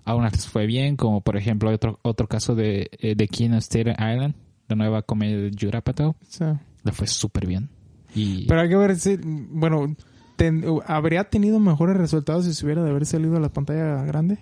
[0.04, 3.50] A unas les fue bien, como por ejemplo otro otro caso de, eh, de King
[3.50, 4.34] of Staten Island,
[4.68, 6.14] la nueva comedia de Judd Apatow.
[6.22, 7.68] sea, Le fue súper bien.
[8.14, 9.94] Y Pero hay que ver si, bueno,
[10.36, 14.38] ten- ¿habría tenido mejores resultados si se hubiera de haber salido a la pantalla grande?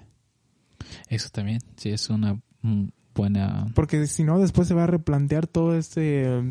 [1.09, 3.66] Eso también, sí, es una mm, buena...
[3.74, 6.42] Porque si no, después se va a replantear todo este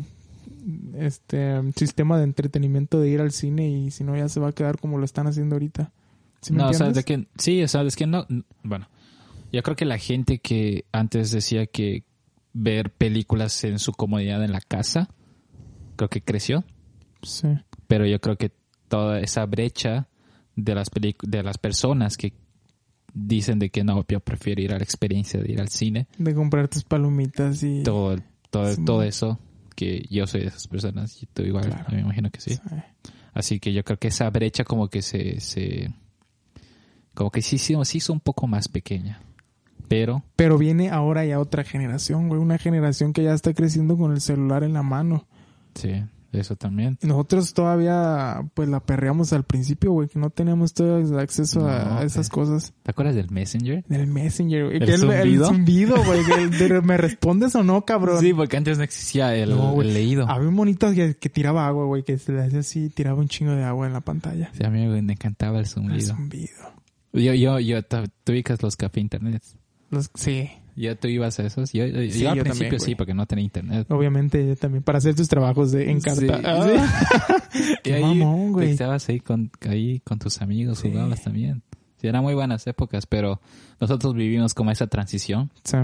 [0.96, 4.52] este sistema de entretenimiento de ir al cine y si no ya se va a
[4.52, 5.92] quedar como lo están haciendo ahorita.
[6.40, 7.04] ¿Sí me no, o sea, entiendes?
[7.04, 8.26] de que, sí, o sea, es que no,
[8.62, 8.88] bueno,
[9.52, 12.04] yo creo que la gente que antes decía que
[12.52, 15.08] ver películas en su comodidad en la casa,
[15.96, 16.64] creo que creció,
[17.22, 17.48] Sí.
[17.86, 18.52] pero yo creo que
[18.88, 20.08] toda esa brecha
[20.56, 20.88] de las
[21.22, 22.32] de las personas que
[23.14, 26.34] dicen de que no, yo prefiero ir a la experiencia de ir al cine, De
[26.34, 27.82] comprar tus palomitas y...
[27.84, 28.16] todo,
[28.50, 28.84] todo, Sí.
[28.84, 29.38] todo eso,
[29.76, 31.84] que yo soy de esas personas y tú igual, Claro.
[31.92, 32.54] me imagino que sí.
[32.54, 32.60] Sí.
[33.32, 35.92] Así que yo creo que esa brecha como que se, se
[37.14, 39.20] como que sí, sí se hizo un poco más pequeña.
[39.88, 42.40] Pero, Pero viene ahora ya otra generación, güey.
[42.40, 45.26] Una generación que ya está creciendo con el celular en la mano.
[45.74, 46.02] sí,
[46.34, 46.98] Eso también.
[47.02, 51.68] Nosotros todavía, pues la perreamos al principio, güey, que no teníamos todo el acceso No,
[51.68, 52.72] a esas cosas.
[52.82, 53.84] ¿Te acuerdas del Messenger?
[53.88, 54.76] Del Messenger, güey.
[54.78, 55.46] ¿El que zumbido?
[55.46, 56.20] zumbido, güey.
[56.30, 58.20] el ¿Me respondes o no, cabrón?
[58.20, 59.88] Sí, porque antes no existía el, No, güey.
[59.88, 60.28] el leído.
[60.28, 63.28] Había un monito que, que tiraba agua, güey, que se le hacía así, tiraba un
[63.28, 64.50] chingo de agua en la pantalla.
[64.54, 66.14] Sí, a mí me encantaba el El zumbido.
[66.14, 66.74] zumbido.
[67.12, 69.42] Yo, yo, yo, tú tú ubicas los café internet.
[69.90, 71.72] Los- sí, ¿Ya tú ibas a esos?
[71.72, 73.86] Yo, yo, Sí, yo al yo principio también, sí, porque no tenía internet.
[73.90, 74.82] obviamente yo también.
[74.82, 76.36] Para hacer tus trabajos de en carta.
[76.38, 77.40] Sí, Ah.
[77.54, 78.70] Y Qué ahí mamón, güey.
[78.70, 80.90] Estabas ahí con, ahí con tus amigos, Sí.
[80.90, 81.62] jugabas también.
[82.00, 83.40] Sí, eran muy buenas épocas, pero
[83.80, 85.50] nosotros vivimos como esa transición.
[85.62, 85.76] Sí.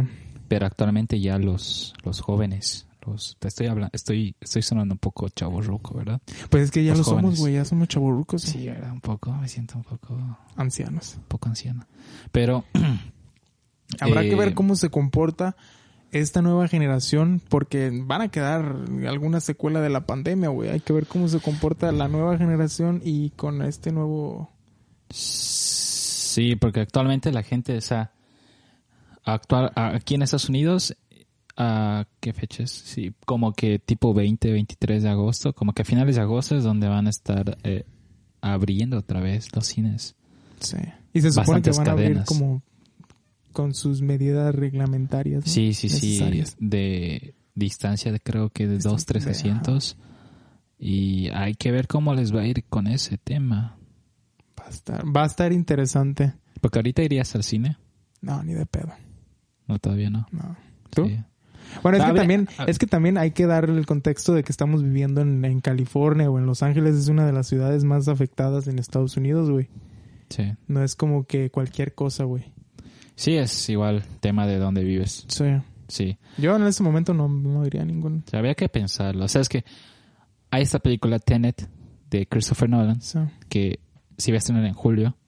[0.48, 5.28] Pero actualmente ya los, los jóvenes, los, te estoy hablando, estoy, estoy sonando un poco
[5.28, 5.60] chavo
[5.94, 6.20] ¿verdad?
[6.50, 7.54] Pues es que ya Los lo somos, güey.
[7.54, 8.42] Ya somos chaburrucos.
[8.42, 8.90] Sí, ¿verdad?
[8.92, 11.18] Un poco, me siento un poco, un Ancianos.
[11.28, 11.86] poco anciano.
[12.32, 12.64] Pero,
[13.98, 15.56] Habrá que Eh, ver cómo se comporta
[16.12, 18.76] esta nueva generación, porque van a quedar
[19.06, 20.70] alguna secuela de la pandemia, güey.
[20.70, 24.50] Hay que ver cómo se comporta la nueva generación y con este nuevo...
[25.10, 28.12] Sí, porque actualmente la gente, o sea,
[29.24, 30.96] actual, aquí en Estados Unidos,
[31.56, 32.70] ¿a qué fechas?
[32.70, 36.64] Sí, como que tipo 20, 23 de agosto, como que a finales de agosto es
[36.64, 37.84] donde van a estar eh,
[38.40, 40.14] abriendo otra vez los cines.
[40.60, 40.78] Sí.
[41.12, 42.62] Y se supone que van a abrir como
[43.52, 45.44] con sus medidas reglamentarias.
[45.46, 45.50] ¿no?
[45.52, 46.56] Sí, sí, sí, Necesarias.
[46.58, 49.96] de distancia de creo que de Distancia dos, tres de- asientos.
[50.78, 53.76] Y hay que ver cómo les va a ir con ese tema.
[54.58, 56.32] Va a estar, va a estar interesante.
[56.60, 57.76] Porque ahorita irías al cine.
[58.22, 58.90] No, ni de pedo.
[59.68, 60.26] No, todavía no.
[60.32, 60.56] No.
[60.90, 61.06] ¿Tú?
[61.06, 61.18] Sí.
[61.82, 64.82] Bueno, es que también, es que también hay que darle el contexto de que estamos
[64.82, 68.66] viviendo en, en California o en Los Ángeles es una de las ciudades más afectadas
[68.66, 69.68] en Estados Unidos, güey.
[70.30, 70.52] Sí.
[70.66, 72.52] No es como que cualquier cosa, güey.
[73.20, 75.26] Sí, es igual tema de dónde vives.
[75.28, 75.44] Sí.
[75.88, 76.16] Sí.
[76.38, 78.24] Yo en este momento no, no diría ningún.
[78.26, 79.26] O sea, había que pensarlo.
[79.26, 79.62] O sea, es que
[80.50, 81.68] hay esta película Tenet
[82.08, 83.18] de Christopher Nolan Sí.
[83.50, 83.78] que
[84.16, 85.18] si iba a estrenar en julio,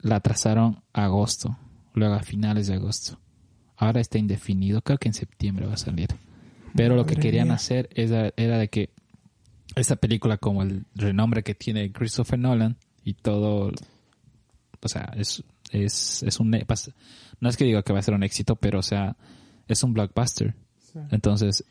[0.00, 1.56] la atrasaron a agosto,
[1.94, 3.20] luego a finales de agosto.
[3.76, 6.08] Ahora está indefinido, creo que en septiembre va a salir.
[6.74, 7.54] Pero lo que querían mía.
[7.54, 8.90] hacer era, era de que
[9.76, 13.70] esta película, como el renombre que tiene Christopher Nolan y todo,
[14.82, 16.50] o sea, es, es, es un,
[17.40, 19.16] no es que diga que va a ser un éxito, pero o sea,
[19.68, 20.54] es un blockbuster.
[20.78, 20.98] Sí.
[21.10, 21.64] Entonces,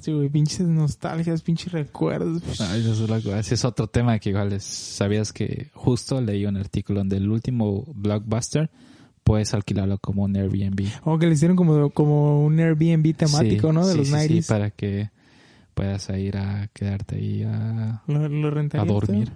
[0.00, 2.42] Sí, güey, pinches nostalgias, pinches recuerdos.
[2.60, 6.44] Ay, eso es, lo- ese es otro tema que igual es, sabías que justo leí
[6.44, 8.70] un artículo donde el último blockbuster
[9.22, 10.86] puedes alquilarlo como un Airbnb.
[11.04, 13.86] O que le hicieron como, como un Airbnb temático, Sí, ¿no?
[13.86, 14.28] De sí, los sí, 90s.
[14.28, 15.10] sí, para que
[15.72, 19.32] puedas ir a quedarte ahí a, ¿Lo, lo a dormir.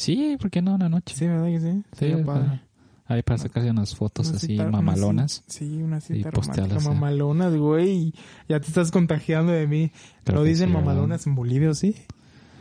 [0.00, 0.74] Sí, ¿por qué no?
[0.74, 1.14] Una noche.
[1.14, 1.82] Sí, ¿verdad que sí?
[1.92, 2.62] Sí, para,
[3.06, 5.42] ahí para sacarse unas fotos Una así cita- una mamalonas.
[5.46, 6.80] ci- Sí, una cita romántica.
[6.80, 8.14] Mamalonas, güey.
[8.48, 9.92] Ya te estás contagiando de mí.
[10.24, 11.94] Creo ¿No dicen sí, mamalonas en Bolivia, sí?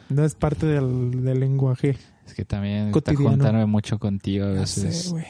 [0.09, 1.95] No es parte del, del lenguaje.
[2.25, 3.29] Es que también Cotidiano.
[3.29, 5.25] juntarme mucho contigo a veces sé,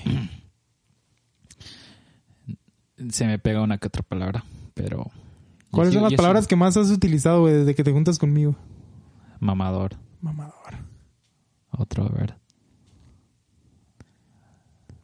[3.12, 4.44] se me pega una que otra palabra,
[4.74, 5.10] pero...
[5.72, 7.92] ¿Cuáles yo- son las yo soy palabras que más has utilizado, güey, desde que te
[7.92, 8.56] juntas conmigo?
[9.40, 9.96] Mamador.
[10.22, 10.89] Mamador.
[11.80, 12.36] Otro, a ver.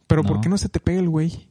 [0.08, 0.42] Pero ¿por No.
[0.42, 1.48] qué no se te pega el güey?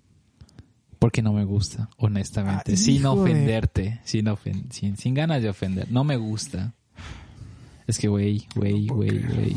[0.98, 2.74] Porque no me gusta, honestamente.
[2.74, 5.90] Ah, sin de- ofenderte, sin, ofen- sin, sin ganas de ofender.
[5.90, 6.72] No me gusta.
[7.86, 9.56] Es que, güey, güey, güey, güey.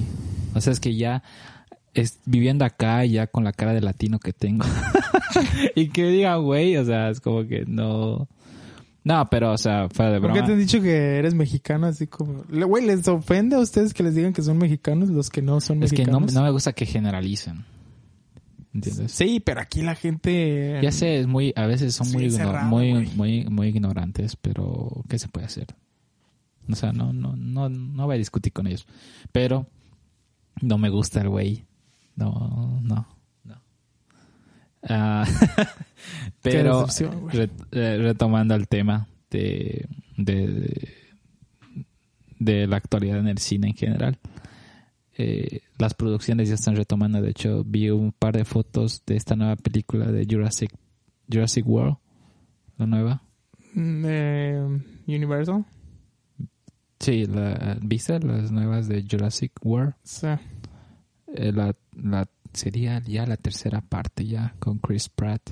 [0.56, 1.24] O sea, es que ya
[1.94, 4.66] es, viviendo acá, ya con la cara de latino que tengo.
[5.76, 8.28] y que diga, güey, o sea, es como que no...
[9.08, 10.48] No, pero, o sea, fuera de ¿Por qué broma.
[10.48, 11.88] te han dicho que eres mexicano?
[11.88, 12.44] Así como...
[12.50, 15.82] Güey, ¿les ofende a ustedes que les digan que son mexicanos los que no son
[15.82, 16.34] Es que no, mexicanos?
[16.34, 17.64] no me gusta que generalicen.
[18.74, 19.14] ¿Entiendes?
[19.14, 20.78] Sí, pero aquí la gente...
[20.84, 23.08] Ya sé, es muy, a veces son muy, cerrado, muy, güey.
[23.16, 25.68] muy, muy ignorantes, pero ¿qué se puede hacer?
[26.70, 28.86] O sea, no, no, no, no voy a discutir con ellos.
[29.32, 29.68] Pero
[30.62, 31.66] no me gusta el güey.
[32.18, 33.08] No, no,
[34.90, 35.26] Ah,
[36.42, 36.86] pero
[37.32, 40.90] re- eh, retomando el tema de, de,
[42.40, 44.18] de la actualidad en el cine en general.
[45.18, 47.22] eh, las producciones ya están retomando.
[47.22, 50.72] De hecho, vi un par de fotos de esta nueva película de Jurassic,
[51.32, 51.98] Jurassic World,
[52.78, 53.22] la nueva.
[53.74, 55.66] Mm, eh, Universal.
[57.00, 59.94] Sí, la, ¿viste las nuevas de Jurassic World?
[60.04, 60.28] Sí.
[61.36, 65.52] Eh, la, la sería ya la tercera parte ya con Chris Pratt.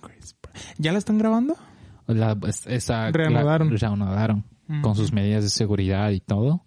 [0.00, 0.56] Chris Pratt.
[0.78, 1.56] ¿Ya la están grabando?
[2.06, 3.70] La, es- esa, Reanudaron.
[3.72, 4.44] la- reanudaron
[4.82, 6.64] con sus medidas de seguridad y todo.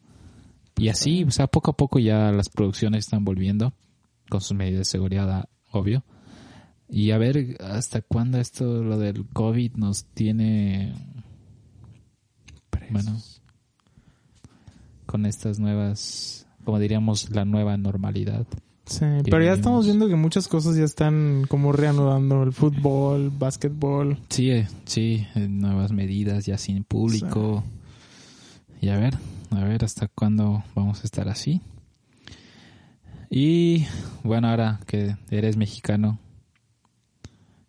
[0.78, 3.73] Y así, o sea, poco a poco ya las producciones están volviendo
[4.30, 6.04] con sus medidas de seguridad, ah, obvio.
[6.89, 10.93] Y a ver hasta cuándo esto, lo del COVID, nos tiene...
[12.91, 13.17] Bueno,
[15.06, 18.45] con estas nuevas, como diríamos, la nueva normalidad.
[18.86, 24.17] Sí, pero ya estamos viendo que muchas cosas ya están como reanudando el fútbol, básquetbol.
[24.30, 27.63] Sí, eh, sí, nuevas medidas ya sin público.
[28.82, 29.17] Y a ver,
[29.52, 31.62] a ver hasta cuándo vamos a estar así.
[33.30, 33.86] Y
[34.24, 36.19] bueno, ahora que eres mexicano,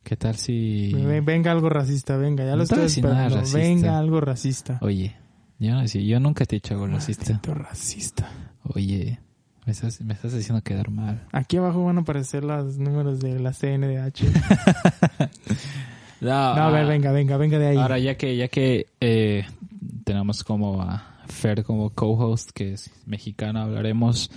[0.03, 0.93] ¿qué tal si...
[0.93, 3.41] Ven- Venga algo racista, venga, ya lo estoy esperando.
[3.53, 4.79] Venga algo racista.
[4.83, 5.15] Oye,
[5.59, 7.25] yo, sí, yo nunca te he dicho algo racista.
[7.35, 8.29] Maldito racista.
[8.65, 9.21] Oye,
[9.67, 11.27] me estás, me estás haciendo quedar mal.
[11.33, 14.25] Aquí abajo van a aparecer los números de la CNDH.
[16.21, 17.77] No, No, a ver, ah, venga, venga, venga de ahí.
[17.77, 19.45] Ahora ya que ya que eh,
[20.05, 24.31] tenemos como a Fer como co-host que es mexicano, hablaremos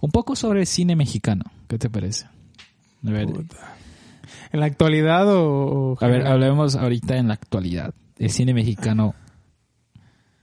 [0.00, 1.44] un poco sobre el cine mexicano.
[1.68, 2.26] ¿Qué te parece?
[3.04, 3.26] A ver.
[4.52, 5.94] ¿En la actualidad o...?
[5.94, 7.92] o a ver, hablemos ahorita en la actualidad.
[8.18, 9.14] El cine mexicano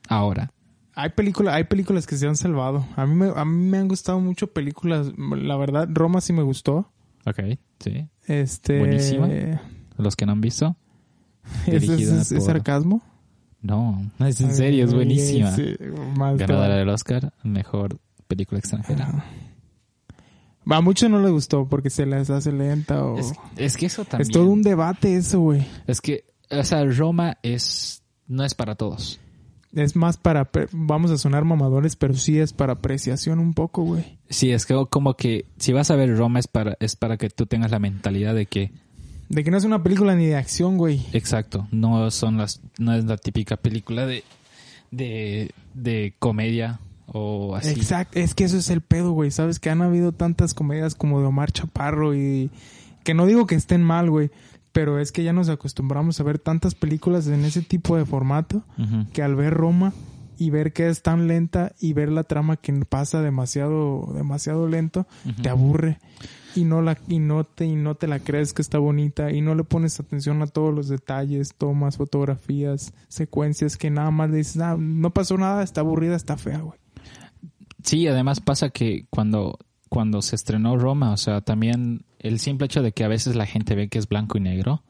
[0.10, 0.52] ahora.
[1.02, 2.86] Hay películas, hay películas que se han salvado.
[2.96, 5.12] A mí, me, a mí me han gustado mucho películas.
[5.18, 6.92] La verdad, Roma sí me gustó.
[7.26, 7.40] Ok,
[7.80, 8.08] sí.
[8.28, 8.80] Este...
[8.80, 9.28] Buenísima.
[9.98, 10.76] Los que no han visto.
[11.68, 13.02] ¿Es, es- es- es sarcasmo?
[13.62, 15.52] No, no es en serio, es buenísima.
[15.52, 15.76] sí,
[16.16, 19.26] Ganadora del Oscar, mejor película extranjera.
[20.66, 23.18] A muchos no les gustó porque se les hace lenta o...
[23.18, 24.32] Es, es que eso Es también.
[24.32, 25.66] todo un debate eso, güey.
[25.88, 29.20] Es que, o sea, Roma es no es para todos.
[29.74, 30.50] Es más para...
[30.72, 34.18] Vamos a sonar mamadores, pero sí es para apreciación un poco, güey.
[34.30, 37.30] Sí, es que como que si vas a ver Roma es para es para que
[37.30, 38.72] tú tengas la mentalidad de que
[39.30, 41.06] De que no es una película ni de acción, güey.
[41.14, 44.24] exacto, no son las no es la típica película de
[44.92, 47.72] de de comedia o así.
[47.72, 49.32] Exacto, es que eso es el pedo, güey.
[49.32, 52.50] Sabes que han habido tantas comedias como de Omar Chaparro y
[53.04, 54.30] que no digo que estén mal, güey,
[54.72, 58.64] pero es que ya nos acostumbramos a ver tantas películas en ese tipo de formato
[59.14, 59.94] que al ver Roma
[60.38, 65.06] y ver que es tan lenta y ver la trama que pasa demasiado demasiado lento,
[65.42, 66.00] te aburre
[66.56, 69.42] y no la y no te y no te la crees que está bonita y
[69.42, 74.38] no le pones atención a todos los detalles, tomas, fotografías, secuencias que nada más le
[74.38, 76.80] dices, "Ah, no pasó nada, está aburrida, está fea, güey."
[77.84, 82.82] Sí, además pasa que cuando cuando se estrenó Roma, o sea, también el simple hecho
[82.82, 84.84] de que a veces la gente ve que es blanco y negro,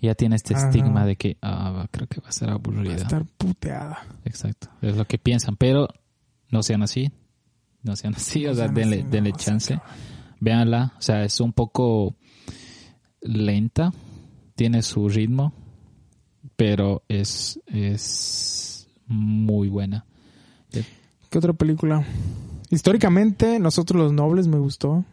[0.00, 0.68] ya tiene este Ajá.
[0.68, 2.94] estigma de que ah, creo que va a ser Va a aburrida.
[2.94, 3.98] estar puteada.
[4.24, 5.88] Exacto, es lo que piensan, pero
[6.50, 7.10] no sean así,
[7.82, 9.80] no sean así, No o sea, denle, así, no, denle chance,
[10.40, 12.14] véanla, o sea, es un poco
[13.20, 13.92] lenta,
[14.54, 15.52] tiene su ritmo,
[16.56, 20.04] pero es, es muy buena.
[21.30, 22.04] ¿Qué otra película?
[22.70, 25.04] Históricamente, Nosotros los Nobles me gustó.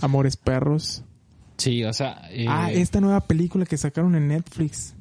[0.00, 1.04] Amores Perros.
[1.56, 4.94] Sí, o sea, eh, Ah, esta nueva película que sacaron en Netflix.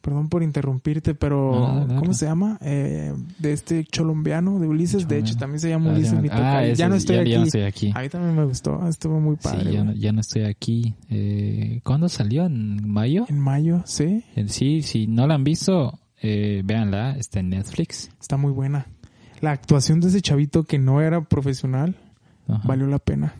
[0.00, 2.58] Perdón por interrumpirte, pero No, no, no, ¿cómo se llama?
[2.62, 5.08] Eh, de este colombiano de Ulises.
[5.08, 7.22] De hecho, también se llama ah, Ulises mi ah, ese Ya no es- estoy ya-
[7.22, 7.30] aquí.
[7.32, 7.92] ya no estoy aquí.
[7.92, 8.86] A mí también me gustó.
[8.88, 9.64] Estuvo muy padre.
[9.64, 10.94] sí, ya no, ya no estoy aquí.
[11.10, 12.46] Eh, ¿Cuándo salió?
[12.46, 13.26] ¿En mayo?
[13.28, 14.22] En mayo, sí.
[14.36, 18.08] Eh, Sí, si no la han visto, eh, véanla, está en Netflix.
[18.20, 18.86] Está muy buena.
[19.40, 21.96] La actuación de ese chavito que no era profesional
[22.48, 22.62] Ajá.
[22.64, 23.34] valió la pena.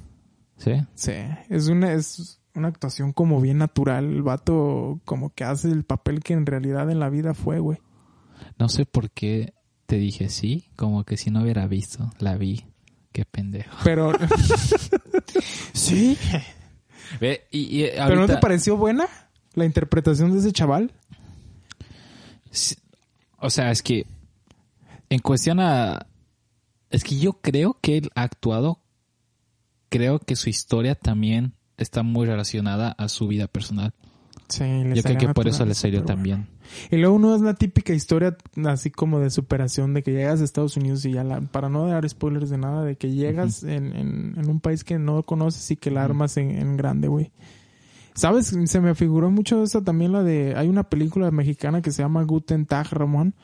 [0.57, 0.73] ¿Sí?
[0.95, 1.13] Sí,
[1.49, 4.05] es una, es una actuación como bien natural.
[4.07, 7.79] El vato como que hace el papel que en realidad en la vida fue, güey.
[8.59, 9.55] No sé por qué
[9.87, 12.67] te dije sí, como que si no hubiera visto, la vi.
[13.13, 13.75] Qué pendejo.
[13.85, 14.13] Pero...
[15.73, 16.19] sí.
[17.21, 19.07] Ve, y, y ¿Pero no te pareció buena
[19.55, 20.93] la interpretación de ese chaval?
[22.51, 22.77] Sí,
[23.39, 24.07] O sea, es que
[25.09, 26.07] en cuestión a...
[26.90, 28.81] Es que yo creo que él ha actuado,
[29.88, 33.92] creo que su historia también está muy relacionada a su vida personal.
[34.49, 36.47] Sí, le Yo creo que por eso le salió también.
[36.90, 40.45] Y luego no es la típica historia así como de superación de que llegas a
[40.45, 43.97] Estados Unidos y ya la, para no dar spoilers de nada, de que llegas en,
[43.97, 47.33] en, en un país que no conoces y que la armas en, en grande, güey.
[48.14, 48.57] ¿Sabes?
[48.64, 50.55] Se me figuró mucho esa también la de...
[50.57, 53.35] Hay una película mexicana que se llama Guten Tag, Ramón,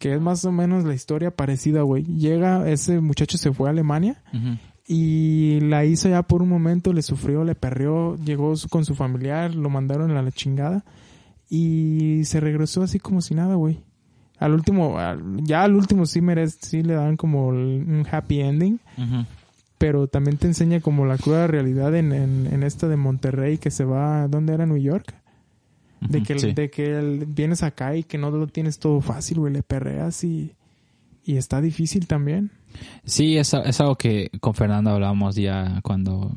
[0.00, 2.04] que es más o menos la historia parecida, güey.
[2.04, 4.22] Llega, ese muchacho se fue a Alemania
[4.88, 9.54] y la hizo ya por un momento, le sufrió, le perreó, llegó con su familiar,
[9.54, 10.84] lo mandaron a la chingada
[11.50, 13.80] y se regresó así como si nada, güey.
[14.38, 14.96] Al último,
[15.42, 18.80] ya al último sí merece, sí le dan como un happy ending,
[19.76, 23.70] pero también te enseña como la cruda realidad en, en, en esta de Monterrey que
[23.70, 24.64] se va, ¿dónde era?
[24.64, 25.14] New York.
[26.00, 26.52] De que, sí.
[26.52, 30.24] de que el- vienes acá y que no lo tienes todo fácil, güey, le perreas
[30.24, 30.54] y,
[31.24, 32.50] y está difícil también.
[33.04, 36.32] Sí, es, es algo que con Fernando hablábamos ya cuando,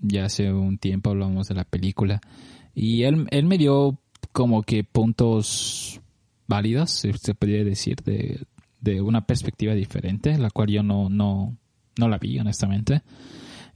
[0.00, 2.20] ya hace un tiempo hablamos de la película.
[2.74, 3.98] Y él, él me dio
[4.32, 6.00] como que puntos
[6.46, 8.44] válidos, si se podría decir, de,
[8.80, 11.56] de una perspectiva diferente, la cual yo no, no,
[11.98, 13.02] no la vi, honestamente.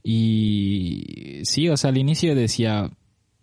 [0.03, 2.89] Y sí, o sea, al inicio decía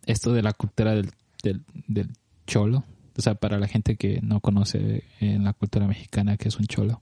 [0.07, 1.11] esto de la cultura del,
[1.47, 2.11] del, del
[2.47, 2.85] cholo.
[3.17, 6.67] O sea, para la gente que no conoce en la cultura mexicana que es un
[6.67, 7.01] cholo.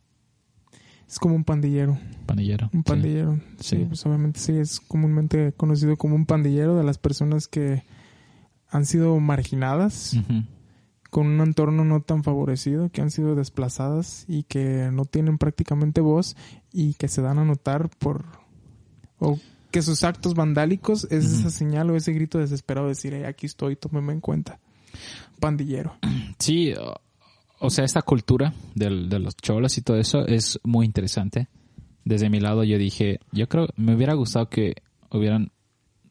[1.08, 1.98] Es como un pandillero.
[2.26, 2.70] Pandillero.
[2.72, 3.40] Un pandillero.
[3.58, 3.84] Sí, Sí.
[3.86, 7.82] pues obviamente sí, es comúnmente conocido como un pandillero de las personas que
[8.68, 10.16] han sido marginadas,
[11.10, 16.00] con un entorno no tan favorecido, que han sido desplazadas y que no tienen prácticamente
[16.00, 16.36] voz
[16.72, 18.24] y que se dan a notar por...
[19.18, 19.38] o
[19.74, 23.46] que sus actos vandálicos es esa señal o ese grito desesperado de decir, "Hey, aquí
[23.46, 24.60] estoy, tómeme en cuenta.
[25.40, 25.96] Pandillero.
[26.38, 26.72] Sí,
[27.58, 31.48] o- sea, esta cultura del- de los cholos y todo eso es muy interesante.
[32.04, 34.74] Desde mi lado yo dije, yo creo, me hubiera gustado que
[35.10, 35.50] hubieran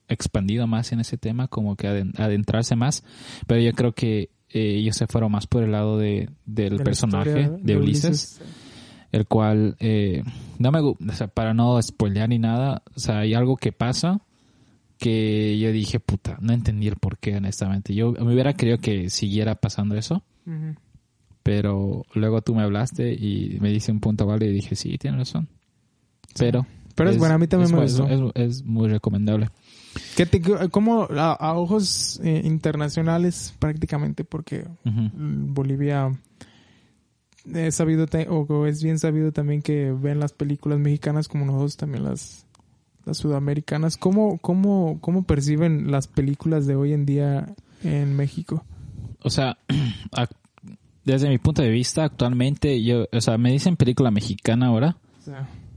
[0.10, 3.04] expandido más en ese tema, como que aden- adentrarse más,
[3.48, 6.84] pero yo creo que eh, ellos se fueron más por el lado de, del de
[6.84, 8.42] personaje de, Ulises,
[9.14, 10.24] el cual, eh,
[10.60, 14.20] no me, o sea, para no spoilear ni nada, o sea, hay algo que pasa
[14.98, 17.94] que yo dije, puta, no entendí el por qué, honestamente.
[17.96, 20.22] Yo me hubiera querido que siguiera pasando eso
[21.44, 25.20] pero luego tú me hablaste y me dice un punto válido y dije, sí, tienes
[25.20, 25.50] razón.
[26.38, 28.08] Pero, Pero es, bueno, a mí también me gustó.
[28.08, 29.50] es- es muy recomendable.
[30.16, 34.24] ¿Qué te, ¿Cómo a, a ojos eh, internacionales prácticamente?
[34.24, 34.66] Porque
[35.14, 36.12] Bolivia
[37.52, 42.04] es sabido o es bien sabido también que ven las películas mexicanas como nosotros también
[42.04, 42.46] las
[43.06, 43.98] las sudamericanas.
[43.98, 47.54] ¿Cómo cómo cómo perciben las películas de hoy en día
[47.84, 48.64] en México?
[49.22, 49.58] O sea,
[51.06, 54.98] desde mi punto de vista, actualmente, yo, o sea, me dicen película mexicana ahora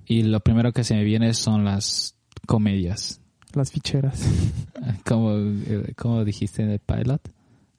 [0.06, 3.20] y lo primero que se me viene son las comedias.
[3.54, 4.24] las ficheras.
[5.04, 7.20] Como, eh, como dijiste en el pilot,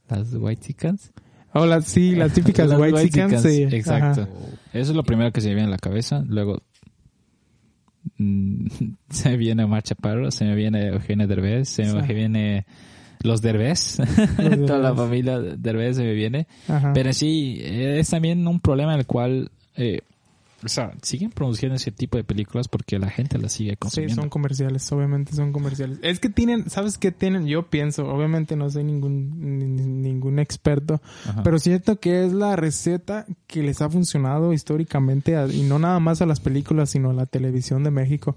[0.10, 1.12] las White Chickens.
[1.62, 3.42] O las, sí, las típicas Las white chickens.
[3.42, 3.64] sí.
[3.64, 4.22] Exacto.
[4.22, 4.32] Ajá.
[4.74, 6.24] Eso es lo primero que se me viene a la cabeza.
[6.28, 6.62] Luego
[8.18, 8.68] mm,
[9.10, 12.14] se me viene Omar Chaparro, se me viene Eugenio Derbez, se me Sí.
[12.14, 12.66] viene
[13.24, 13.98] los Derbez,
[14.68, 16.48] toda la familia Derbez se me viene.
[16.68, 16.94] Ajá.
[16.94, 20.02] Pero sí, es también un problema en el cual, eh,
[20.68, 24.22] o sea, siguen produciendo ese tipo de películas porque la gente las sigue Sí, consumiendo.
[24.22, 25.98] son comerciales, obviamente son comerciales.
[26.04, 27.48] Es que tienen, ¿sabes qué tienen?
[27.48, 31.42] Yo pienso, obviamente no soy ningún ni- ni- ningún experto, Ajá.
[31.44, 36.00] pero siento que es la receta que les ha funcionado históricamente a- y no nada
[36.00, 38.36] más a las películas, sino a la televisión de México.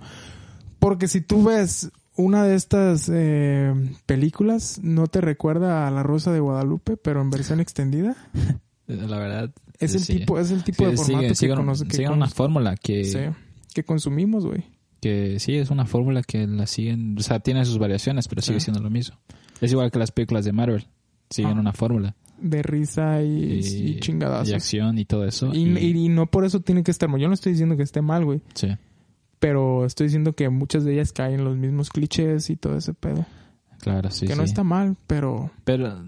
[0.79, 3.73] Porque si tú ves una de estas eh,
[4.07, 8.17] películas, no te recuerda a La Rosa de Guadalupe, pero en versión extendida.
[8.87, 9.51] la verdad.
[9.81, 10.19] Es el sí.
[10.19, 12.77] tipo, es el tipo Sí, de sigue- formato que sigue- conoce, que, sigue una fórmula
[12.77, 13.19] que, sí,
[13.75, 14.65] que consumimos, güey.
[15.01, 18.61] que sí, es una fórmula que la siguen, o sea, tiene sus variaciones, pero sigue
[18.61, 19.17] siendo lo mismo.
[19.61, 20.87] Es igual que las películas de Marvel,
[21.31, 21.61] siguen Ah.
[21.61, 22.15] una fórmula.
[22.41, 24.49] De risa y, y chingadazos.
[24.49, 25.51] y acción y todo eso.
[25.55, 27.21] Y, y- y no por eso tiene que estar mal.
[27.21, 28.41] Yo no estoy diciendo que esté mal, güey.
[28.55, 28.69] sí,
[29.39, 32.93] Pero estoy diciendo que muchas de ellas caen en los mismos clichés y todo ese
[32.95, 33.25] pedo.
[33.81, 34.39] claro, sí, que sí.
[34.39, 35.51] no está mal, pero...
[35.65, 36.05] Pero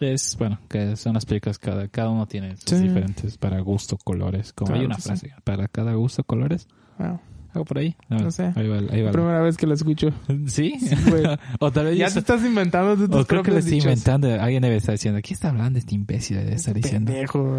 [0.00, 2.76] es, bueno, que son las películas, cada, cada uno tiene sus Sí.
[2.88, 4.52] diferentes para gusto, colores.
[4.52, 5.08] Como Claro hay una que sí.
[5.08, 6.68] frase, para cada gusto, colores.
[6.98, 7.20] bueno,
[7.54, 7.94] Algo por ahí.
[8.08, 8.50] No sé.
[8.56, 9.10] Ahí va, ahí va.
[9.12, 10.08] primera vez que la escucho.
[10.46, 10.72] ¿Sí?
[11.10, 11.22] güey.
[11.60, 13.84] o tal vez ya te estás inventando de tus o creo que lo estoy dichos.
[13.84, 14.28] inventando.
[14.40, 16.38] Alguien debe estar diciendo, ¿qué está hablando este imbécil?
[16.38, 17.12] Debe estar diciendo.
[17.12, 17.58] Pendejo.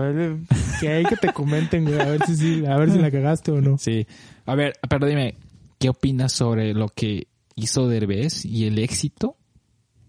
[0.79, 1.99] Que hay que te comenten, güey.
[1.99, 3.77] A ver si, sí, a ver si la cagaste o no.
[3.79, 4.07] Sí.
[4.47, 5.35] A ver, pero dime,
[5.77, 9.37] ¿qué opinas sobre lo que hizo Derbez y el éxito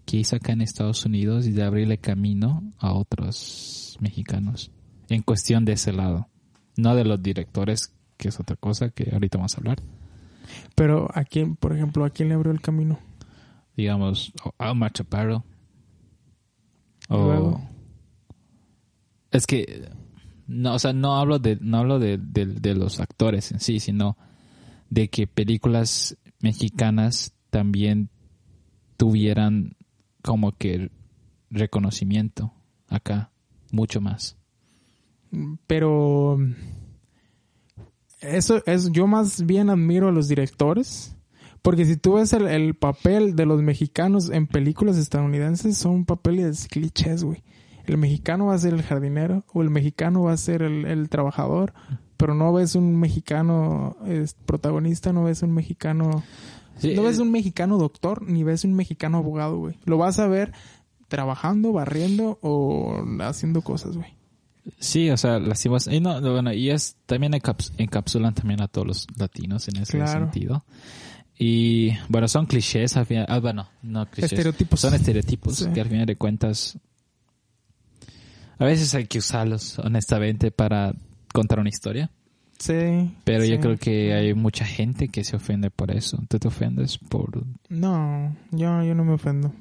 [0.05, 4.71] que hizo acá en Estados Unidos y de abrirle camino a otros mexicanos
[5.09, 6.29] en cuestión de ese lado?
[6.77, 9.79] No de los directores, que es otra cosa que ahorita vamos a hablar.
[10.75, 12.99] Pero a quién, por ejemplo, ¿a quién le abrió el camino?
[13.77, 15.45] Digamos, a Omar Chaparro.
[17.09, 17.17] O...
[17.25, 17.69] Luego.
[19.31, 19.89] Es que
[20.47, 23.81] no, o sea, no hablo de, no hablo de, de- de los actores en sí,
[23.81, 24.17] sino
[24.91, 28.11] de que películas mexicanas también
[28.97, 29.77] tuvieran
[30.25, 30.91] como que
[31.51, 32.53] reconocimiento
[32.89, 33.31] acá,
[33.71, 34.37] mucho más.
[35.67, 36.39] Pero
[38.21, 41.17] eso es, yo más bien admiro a los directores.
[41.63, 46.69] Porque si tú ves el, el papel de los mexicanos en películas estadounidenses, son papeles
[46.69, 47.43] clichés, güey.
[47.87, 51.75] El mexicano va a ser el jardinero o el mexicano va a ser el, trabajador,
[52.17, 56.23] pero no ves un mexicano es, protagonista, no ves un mexicano,
[56.79, 59.79] Sí, no ves un mexicano doctor, ni ves un mexicano abogado, güey.
[59.85, 60.53] Lo vas a ver
[61.09, 64.15] trabajando, barriendo o haciendo cosas, güey.
[64.79, 65.87] Sí, o sea, lastimos.
[65.87, 69.93] Y no, bueno, y es también encaps- encapsulan también a todos los latinos en ese
[69.99, 70.21] Claro.
[70.31, 70.65] sentido.
[71.39, 73.27] Y bueno, son clichés al final.
[73.29, 74.33] Ah, bueno, no clichés.
[74.33, 74.81] Estereotipos.
[74.81, 75.67] Son estereotipos Sí.
[75.75, 76.79] que al final de cuentas
[78.59, 80.95] a veces hay que usarlos, honestamente, para
[81.33, 82.11] contar una historia.
[82.65, 83.15] Sí.
[83.25, 86.25] Pero yo creo que hay mucha gente que se ofende por eso.
[86.31, 87.45] ¿Tú te ofendes por...?
[87.69, 89.53] No, yo, yo no me ofendo.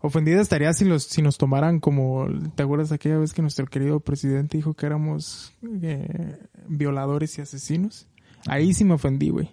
[0.00, 2.26] Ofendida estaría si, los, si nos tomaran como...
[2.54, 5.52] ¿Te acuerdas aquella vez que nuestro querido presidente dijo que éramos
[5.82, 8.06] eh, violadores y asesinos?
[8.46, 9.50] Ahí sí me ofendí, güey.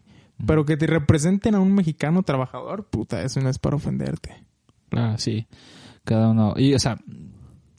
[0.47, 4.33] Pero que te representen a un mexicano trabajador, puta, eso no es para ofenderte.
[4.87, 5.45] Claro, sí.
[6.05, 6.53] Cada uno...
[6.55, 6.99] Y, o sea,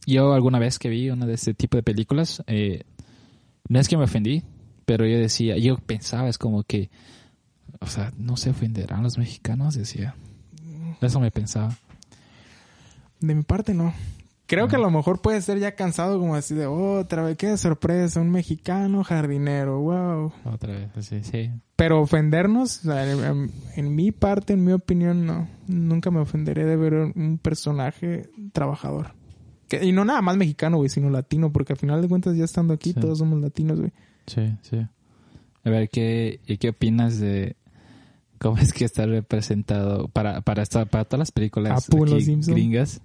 [0.04, 2.82] yo alguna vez que vi una de este tipo de películas, eh,
[3.70, 4.44] no es que me ofendí,
[4.86, 6.88] pero yo decía, yo pensaba, es como que,
[7.80, 10.14] o sea, no se ofenderán los mexicanos, decía.
[11.02, 11.76] Eso me pensaba.
[13.20, 13.92] De mi parte, no.
[14.46, 17.36] Creo que a lo mejor puede ser ya cansado como así de, oh, otra vez,
[17.36, 20.32] qué sorpresa, un mexicano jardinero, wow.
[20.44, 21.50] Otra vez, sí, sí.
[21.74, 25.48] Pero ofendernos, sea, en, en mi parte, en mi opinión, no.
[25.66, 29.14] Nunca me ofenderé de ver un personaje trabajador.
[29.68, 32.44] Que- y no nada más mexicano, güey, sino latino, porque al final de cuentas ya
[32.44, 33.00] estando aquí Sí.
[33.00, 33.92] todos somos latinos, güey.
[34.26, 34.86] Sí, sí.
[35.64, 37.56] A ver, ¿qué, y qué opinas de
[38.38, 43.00] cómo es que está representado para, para, esta, para todas las películas aquí gringas?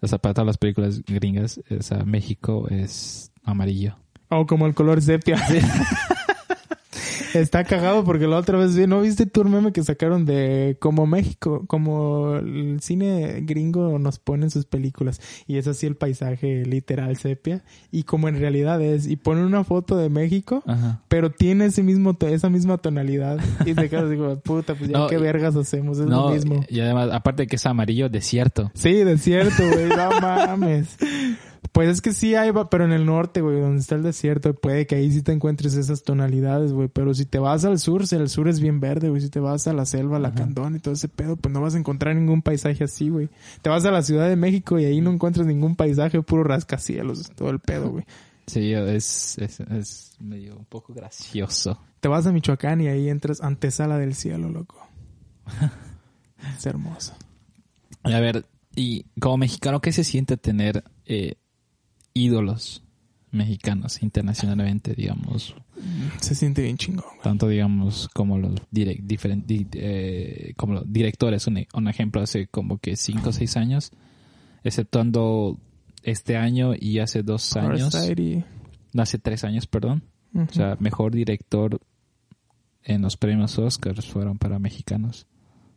[0.00, 3.96] O sea, para todas las películas gringas, o sea, México es amarillo.
[4.28, 5.36] O como el color sepia.
[7.34, 11.06] Está cagado porque la otra vez vi, ¿no viste tu meme que sacaron de como
[11.06, 16.64] México, como el cine gringo nos pone en sus películas y es así el paisaje
[16.64, 21.02] literal sepia y como en realidad es y ponen una foto de México Ajá.
[21.08, 25.06] pero tiene ese mismo esa misma tonalidad y te quedas digo, puta, pues ya No,
[25.08, 26.64] qué vergas hacemos, es No, lo mismo.
[26.68, 28.70] y además, aparte de que es amarillo, desierto.
[28.74, 30.96] Sí, desierto, güey, no mames.
[31.74, 34.86] Pues es que sí hay, pero en el norte, güey, donde está el desierto, puede
[34.86, 36.86] que ahí sí te encuentres esas tonalidades, güey.
[36.86, 39.20] Pero si te vas al sur, si el sur es bien verde, güey.
[39.20, 41.74] Si te vas a la selva, la candón y todo ese pedo, pues no vas
[41.74, 43.28] a encontrar ningún paisaje así, güey.
[43.60, 47.32] Te vas a la Ciudad de México y ahí no encuentras ningún paisaje, puro rascacielos,
[47.34, 48.04] todo el pedo, güey.
[48.46, 51.80] Sí, es, es, es medio un poco gracioso.
[51.98, 54.76] Te vas a Michoacán y ahí entras antesala del cielo, loco.
[56.56, 57.14] Es hermoso.
[58.04, 58.44] A ver,
[58.76, 61.34] y como mexicano, ¿qué se siente tener eh,
[62.14, 62.82] ídolos
[63.32, 65.56] mexicanos internacionalmente, digamos?
[66.20, 67.20] Se siente bien chingón, güey.
[67.22, 71.46] Tanto, digamos, como los direct, diferen- di- eh, como los directores.
[71.48, 73.90] Un, un ejemplo, hace como que cinco o seis años,
[74.62, 75.58] exceptuando
[76.02, 78.44] este año y hace dos años, Parasite y-
[78.92, 80.04] no, hace tres años, perdón.
[80.34, 81.80] O sea, mejor director
[82.82, 85.26] en los premios Oscars fueron para mexicanos.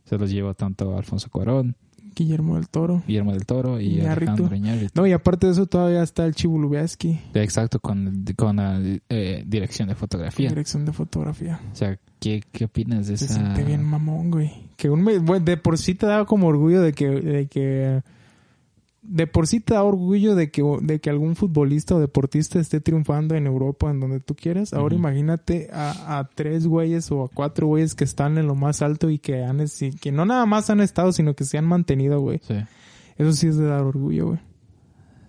[0.05, 1.75] Se los llevó tanto Alfonso Cuarón,
[2.17, 3.03] Guillermo del Toro.
[3.07, 4.31] Guillermo del Toro y Iñárritu.
[4.31, 4.91] Alejandro Iñárritu.
[4.95, 9.43] No, y aparte de eso todavía está el Chivo Lubiaski, Exacto, con, con la eh,
[9.45, 10.49] dirección de fotografía.
[10.49, 11.59] dirección de fotografía.
[11.71, 13.35] O sea, ¿qué, qué opinas de Se esa...?
[13.35, 14.51] siente bien mamón, güey.
[14.77, 18.01] Que un bueno, de por sí te da como orgullo de que, de que
[19.01, 22.81] de por sí te da orgullo de que, de que algún futbolista o deportista esté
[22.81, 24.73] triunfando en Europa, en donde tú quieras.
[24.73, 28.81] Ahora imagínate a, a tres güeyes o a cuatro güeyes que están en lo más
[28.81, 29.63] alto y que han,
[30.01, 32.41] que no nada más han estado, sino que se han mantenido, güey.
[32.45, 32.55] Sí.
[33.17, 34.39] Eso sí es de dar orgullo, güey.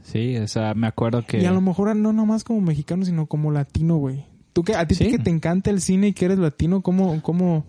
[0.02, 1.40] Sí, o sea, me acuerdo que...
[1.40, 4.24] Y a lo mejor no nomás como mexicano, sino como latino, güey.
[4.54, 5.10] Tú que, a ti Sí.
[5.10, 7.64] que te encanta el cine y que eres latino, ¿cómo, cómo,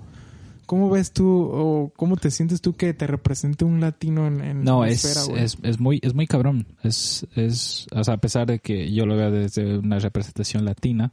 [0.70, 4.64] cómo ves tú o cómo te sientes tú que te represente un latino en, en
[4.64, 6.68] No, la es, esfera, es, es muy es muy cabrón.
[6.84, 11.12] Es, es, o sea, a pesar de que yo lo veo desde una representación latina,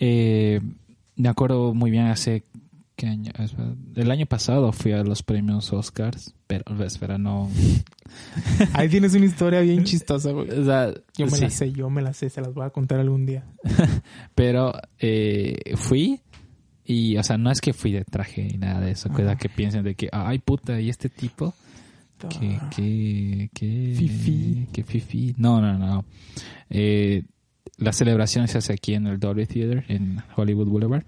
[0.00, 0.60] eh,
[1.14, 2.42] me acuerdo muy bien hace
[2.96, 3.30] ¿qué año?
[3.94, 7.48] El año pasado fui a los premios Oscars, pero espera, no.
[8.72, 10.50] Ahí tienes una historia bien chistosa, güey.
[10.50, 12.70] O sea, Yo me sí, la sé, yo me la sé, se las voy a
[12.70, 13.44] contar algún día.
[14.34, 16.20] pero eh, fui
[16.86, 19.38] y, o sea, no es que fui de traje ni nada de eso, cuida Ajá.
[19.38, 21.54] que piensen de que, ay puta, y este tipo.
[22.18, 24.66] Que, que, que, Fifí.
[24.72, 25.34] que.
[25.36, 26.04] No, no, no.
[26.70, 27.24] Eh,
[27.76, 31.04] la celebración se hace aquí en el Dolby Theater, en Hollywood Boulevard.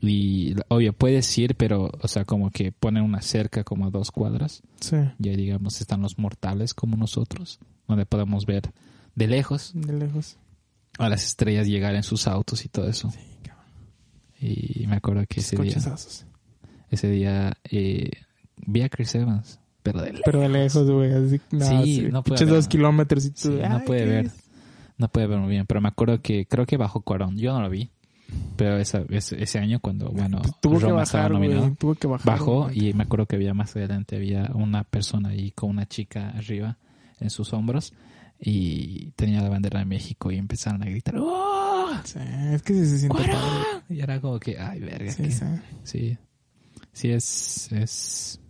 [0.00, 4.10] Y, obvio, puedes ir, pero, o sea, como que ponen una cerca como a dos
[4.10, 4.62] cuadras.
[4.80, 8.72] Sí, Y ahí, digamos, están los mortales como nosotros, donde podemos ver
[9.14, 10.38] de lejos de lejos.
[10.98, 13.10] a las estrellas llegar en sus autos y todo eso.
[13.10, 13.20] Sí.
[14.40, 15.76] Y me acuerdo que ese día,
[16.90, 18.10] ese día eh,
[18.66, 21.12] vi a Chris Evans, pero de Pero de lejos, güey.
[21.12, 22.54] Así, nada, Sí, no puede ver.
[22.54, 24.24] dos kilómetros y tú, Sí, no puede ¿qué ver.
[24.26, 24.32] es?
[24.98, 27.36] No puede ver muy bien, pero me acuerdo que creo que bajó Cuarón.
[27.38, 27.90] Yo no lo vi.
[28.56, 32.06] Pero esa, ese, ese año cuando, bueno, Pues tuvo que Roma bajar, nominado, Tuvo que
[32.08, 32.26] bajar.
[32.26, 36.30] bajó y me acuerdo que había más adelante, había una persona ahí con una chica
[36.30, 36.76] arriba
[37.20, 37.92] en sus hombros
[38.40, 41.55] y tenía la bandera de México y empezaron a gritar ¡Oh!
[42.04, 42.18] Sí,
[42.52, 43.38] es que sí se siente padre.
[43.88, 45.10] Y era como que, ay, verga.
[45.12, 45.44] Sí, que- sí.
[45.84, 46.18] sí.
[46.92, 48.40] Sí, es, es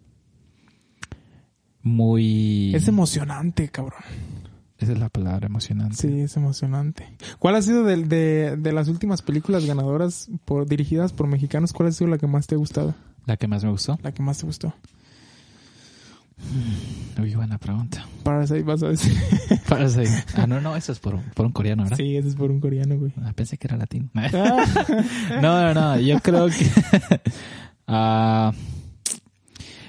[1.82, 2.74] muy...
[2.74, 4.00] Es emocionante, cabrón.
[4.78, 5.96] Esa es la palabra, emocionante.
[5.96, 7.08] Sí, es emocionante.
[7.38, 11.72] ¿Cuál ha sido de, de, de las últimas películas ganadoras por, dirigidas por mexicanos?
[11.72, 12.94] ¿Cuál ha sido la que más te ha gustado?
[13.24, 13.98] La que más me gustó.
[14.02, 14.74] La que más te gustó.
[17.20, 18.06] Uy, buena pregunta.
[18.22, 19.12] Parasite, vas a decir.
[19.68, 20.24] Parasite.
[20.36, 21.96] Ah, no, no, eso es por un, por un coreano, ¿verdad?
[21.96, 23.12] Sí, eso es por un coreano, güey.
[23.22, 24.10] Ah, pensé que era latino.
[24.14, 24.64] Ah.
[25.42, 26.70] no, no, no, yo creo que...
[27.86, 28.52] ah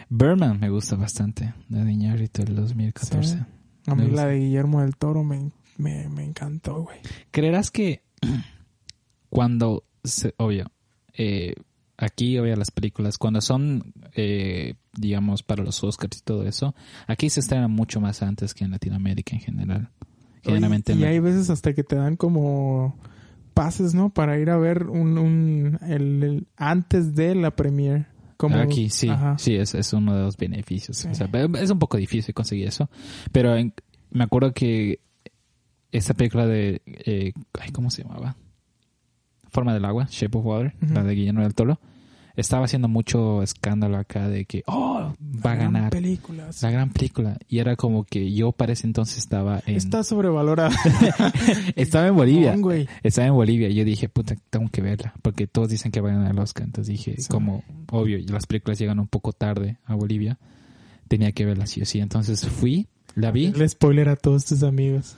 [0.10, 3.38] Berman me gusta bastante, la de Iñárritu del 2014.
[3.38, 3.44] Sí.
[3.88, 7.00] A mí la de Guillermo del Toro me, me, me encantó, güey.
[7.32, 8.04] ¿Creerás que
[9.30, 10.72] cuando, se, obvio,
[11.14, 11.56] eh,
[11.98, 16.76] aquí, obvio, las películas, cuando son, eh, digamos, para los Oscars y todo eso,
[17.08, 19.90] aquí se estrenan mucho más antes que en Latinoamérica en general.
[20.44, 22.96] Generalmente y la- hay veces hasta que te dan como
[23.54, 24.10] pases, ¿no?
[24.12, 28.06] Para ir a ver un, un el, el- antes de la premiere.
[28.38, 29.36] Como, Aquí sí, Ajá.
[29.40, 30.98] sí, es, es uno de los beneficios.
[30.98, 31.08] Sí.
[31.08, 32.88] O sea, pero es un poco difícil conseguir eso.
[33.32, 33.74] Pero en-
[34.12, 35.00] me acuerdo que
[35.92, 36.82] esta película de...
[36.86, 38.36] eh, ay, ¿Cómo se llamaba?
[39.58, 40.94] Forma del agua, Shape of Water, Ujú.
[40.94, 41.80] la de Guillermo del Toro.
[42.36, 45.12] Estaba haciendo mucho escándalo acá de que, oh,
[45.44, 46.62] va a Gran ganar películas.
[46.62, 47.36] la gran película.
[47.50, 49.76] Y era como que yo para ese entonces estaba en...
[49.76, 50.70] Está sobrevalorada.
[51.76, 52.56] estaba en Bolivia.
[52.56, 52.88] Güey.
[53.02, 56.12] Estaba en Bolivia y yo dije, puta, tengo que verla, porque todos dicen que va
[56.12, 56.66] a ganar el Oscar.
[56.66, 57.28] Entonces dije, Sí.
[57.28, 60.38] como, obvio, las películas llegan un poco tarde a Bolivia,
[61.08, 62.00] tenía que verla sí o sí.
[62.00, 62.86] Entonces fui,
[63.16, 63.48] la vi.
[63.48, 65.16] El spoiler a todos tus amigos.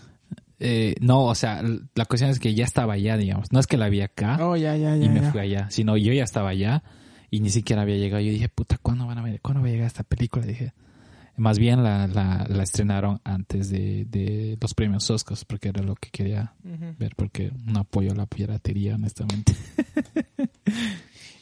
[0.59, 1.63] Eh, no, o sea,
[1.95, 3.51] la cuestión es que ya estaba allá, digamos.
[3.51, 5.05] No es que la vi acá Oh, ya, ya, ya.
[5.05, 5.31] y me ya.
[5.31, 6.83] fui allá, sino yo ya estaba allá
[7.31, 8.21] y ni siquiera había llegado.
[8.21, 9.39] Yo dije, puta, ¿cuándo van a ver?
[9.41, 10.45] ¿Cuándo va a llegar esta película?
[10.45, 10.73] Dije,
[11.37, 15.95] más bien la, la, la estrenaron antes de, de los premios Oscars, porque era lo
[15.95, 16.53] que quería
[16.97, 19.55] ver, porque no apoyo la piratería, honestamente.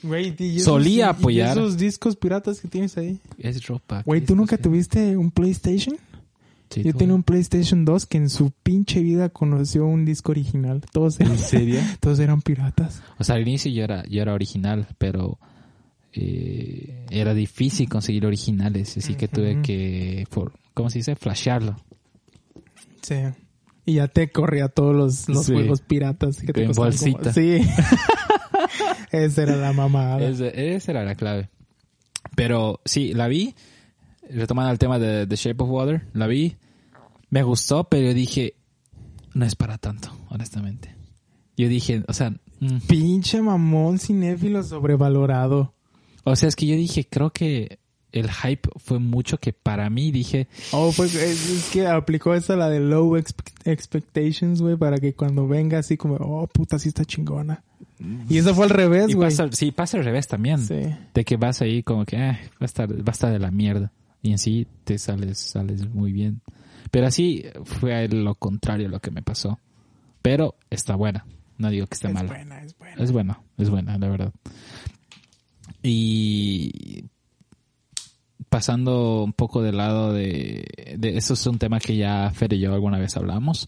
[0.03, 1.57] Güey, y esos- Solía y apoyar.
[1.57, 3.19] esos discos piratas que tienes ahí.
[3.39, 4.03] Es ropa.
[4.05, 5.97] Güey, ¿tú nunca tuviste un PlayStation?
[6.69, 10.81] Sí, Yo tenía un PlayStation 2 que en su pinche vida conoció un disco original.
[10.91, 11.79] Todos eran, ¿En serio?
[12.01, 13.01] todos eran piratas.
[13.17, 15.39] O sea, al inicio yo era, yo era original, pero
[16.13, 21.15] eh, era difícil conseguir originales, así que tuve que, por, ¿cómo se dice?
[21.15, 21.77] Flashearlo.
[23.01, 23.15] Sí.
[23.85, 25.53] Y ya te corría todos los, los Sí.
[25.53, 27.31] juegos piratas que te En como- bolsita.
[27.31, 27.61] Sí.
[29.11, 30.21] Esa era la mamada.
[30.27, 31.49] Esa, esa era la clave.
[32.35, 33.55] Pero sí, la vi,
[34.31, 36.55] retomando el tema de The Shape of Water, la vi,
[37.29, 38.55] me gustó, pero dije,
[39.33, 40.95] no es para tanto, honestamente.
[41.57, 45.73] Yo dije, o sea, mm, Pinche mamón cinéfilo sobrevalorado.
[46.23, 47.79] o sea, es que yo dije, creo que
[48.13, 52.55] el hype fue mucho que para mí dije, Oh, pues es, es que aplicó esa
[52.55, 56.89] la de low expe- expectations, güey, para que cuando venga así como, oh, puta, sí
[56.89, 57.63] está chingona.
[58.29, 59.31] Y eso fue al revés, güey.
[59.51, 60.59] sí, pasa al revés también.
[60.59, 60.75] Sí.
[61.13, 63.51] De que vas ahí como que, eh, va a estar, va a estar de la
[63.51, 63.91] mierda.
[64.21, 66.41] Y en sí te sales, sales muy bien.
[66.91, 69.59] Pero así fue lo contrario lo que me pasó.
[70.21, 71.25] Pero está buena.
[71.57, 72.29] No digo que esté es mala.
[72.29, 73.03] buena, es buena.
[73.03, 74.33] Es buena, es buena, la verdad.
[75.83, 77.05] Y
[78.49, 82.59] pasando un poco del lado de, de eso es un tema que ya Fer y
[82.59, 83.67] yo alguna vez hablamos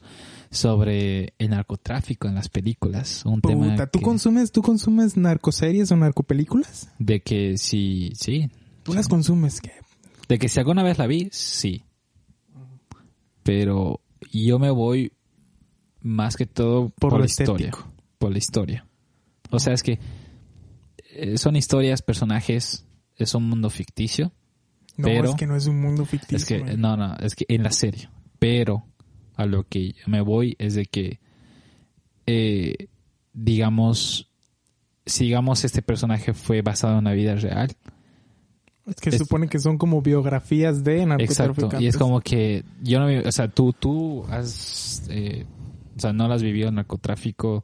[0.51, 3.23] sobre el narcotráfico en las películas.
[3.25, 6.89] Un tema Puta, ¿tú que- consumes, tú consumes narcoseries o narcopelículas?
[6.99, 8.49] de que sí, sí,
[8.83, 9.61] ¿Tú las consumes?
[9.61, 9.71] ¿Qué?
[10.29, 11.83] De que si alguna vez la vi, sí.
[13.43, 13.99] Pero
[14.31, 15.11] yo me voy
[16.01, 17.71] más que todo Por la historia.
[18.19, 18.85] Por la historia.
[19.49, 19.99] O sea, es que
[21.15, 24.31] eh, son historias, personajes, es un mundo ficticio.
[24.97, 26.37] No, Pero- es que no es un mundo ficticio.
[26.37, 28.09] es que, no, no, es que en la serie.
[28.37, 28.85] Pero
[29.35, 31.19] a lo que me voy es de que,
[32.27, 32.87] eh,
[33.33, 34.29] digamos,
[35.07, 37.75] si digamos este personaje fue basado en la vida real,
[38.89, 41.63] Es que es- supone que son como biografías de narcotraficantes.
[41.63, 45.45] Exacto, y es como que yo no, o sea, tú, tú has, eh,
[45.95, 47.63] o sea, no lo has vivido narcotráfico,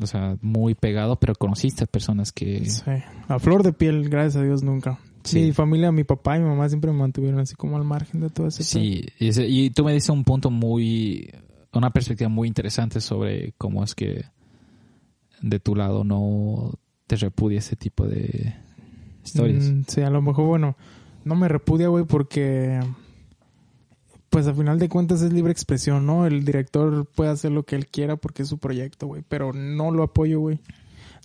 [0.00, 2.82] o sea, muy pegado, pero conociste personas que, Sí.
[3.28, 4.98] A flor de piel, gracias a Dios, nunca.
[5.24, 5.38] Sí.
[5.40, 8.30] Mi familia, mi papá y mi mamá siempre me mantuvieron así como al margen de
[8.30, 11.30] todo ese sí, y, ese- y tú me dices un punto muy,
[11.72, 14.24] una perspectiva muy interesante sobre cómo es que
[15.40, 16.72] de tu lado no
[17.06, 18.54] te repudia ese tipo de
[19.34, 20.76] Mm, sí, a lo mejor, bueno,
[21.24, 22.80] no me repudia, güey, porque
[24.30, 26.26] pues a final de cuentas es libre expresión, ¿no?
[26.26, 29.90] El director puede hacer lo que él quiera porque es su proyecto, güey, pero no
[29.90, 30.58] lo apoyo, güey.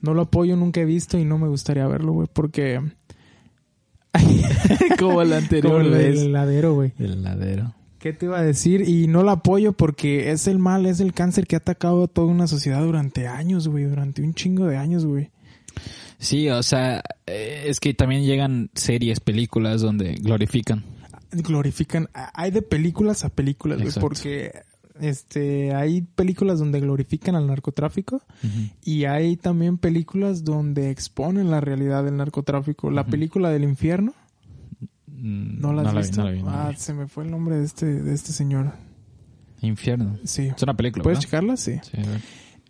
[0.02, 2.82] No lo apoyo, nunca he visto y no me gustaría verlo, güey, porque...
[5.00, 6.92] como el Como el, el heladero, güey.
[7.00, 7.74] El ladero.
[8.00, 8.88] ¿Qué te iba a decir?
[8.88, 12.08] Y no lo apoyo porque es el mal, es el cáncer que ha atacado a
[12.08, 15.32] toda una sociedad durante años, güey, durante un chingo de años, güey.
[16.20, 20.84] Sí, o sea, eh, es que también llegan series, películas donde glorifican.
[21.32, 22.10] glorifican.
[22.34, 24.08] Hay de películas a películas, güey, Exacto.
[24.08, 24.52] porque
[25.00, 28.24] este hay películas donde glorifican al narcotráfico
[28.84, 32.90] y hay también películas donde exponen la realidad del narcotráfico.
[32.90, 34.14] La película del infierno,
[35.20, 36.18] Mm, ¿no la has vi, visto?
[36.18, 36.76] no la vi, no la ah, vi.
[36.78, 38.74] se me fue el nombre de este, de este señor.
[39.62, 40.20] Infierno.
[40.26, 40.52] Sí.
[40.56, 41.28] Es una película, ¿Puedes ¿verdad?
[41.28, 41.58] checarla?
[41.58, 41.80] Sí.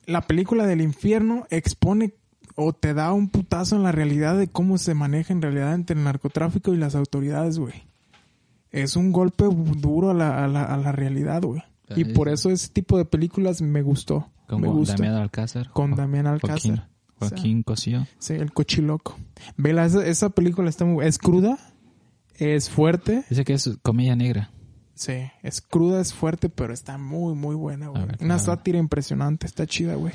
[0.06, 2.14] La película del infierno expone
[2.60, 5.96] o te da un putazo en la realidad de cómo se maneja en realidad entre
[5.96, 7.88] el narcotráfico y las autoridades, güey.
[8.72, 11.62] Es un golpe duro a la, a la, a la realidad, güey.
[11.96, 14.32] Y por eso ese tipo de películas me gustó.
[14.48, 14.96] Con me gusta.
[14.96, 15.70] Damián Alcázar.
[15.70, 16.90] Con Damián Joaquín, Alcázar.
[17.20, 18.08] Joaquín Cosío.
[18.18, 19.18] Sí, el cochiloco.
[19.56, 21.06] Vela, esa, esa película está muy...
[21.06, 21.60] Es cruda,
[22.34, 23.24] es fuerte.
[23.30, 24.50] Dice que es comedia negra.
[24.96, 28.04] Sí, es cruda, es fuerte, pero está muy, muy buena, güey.
[28.20, 30.14] Una sátira impresionante, está chida, güey.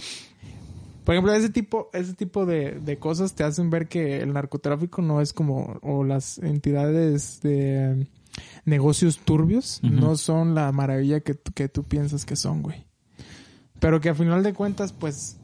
[1.04, 5.02] Por ejemplo, ese tipo, ese tipo de, de cosas te hacen ver que el narcotráfico
[5.02, 8.06] no es como, o las entidades de eh,
[8.64, 12.86] negocios turbios no son la maravilla que, que tú piensas que son, güey.
[13.80, 15.38] Pero que a final de cuentas, pues,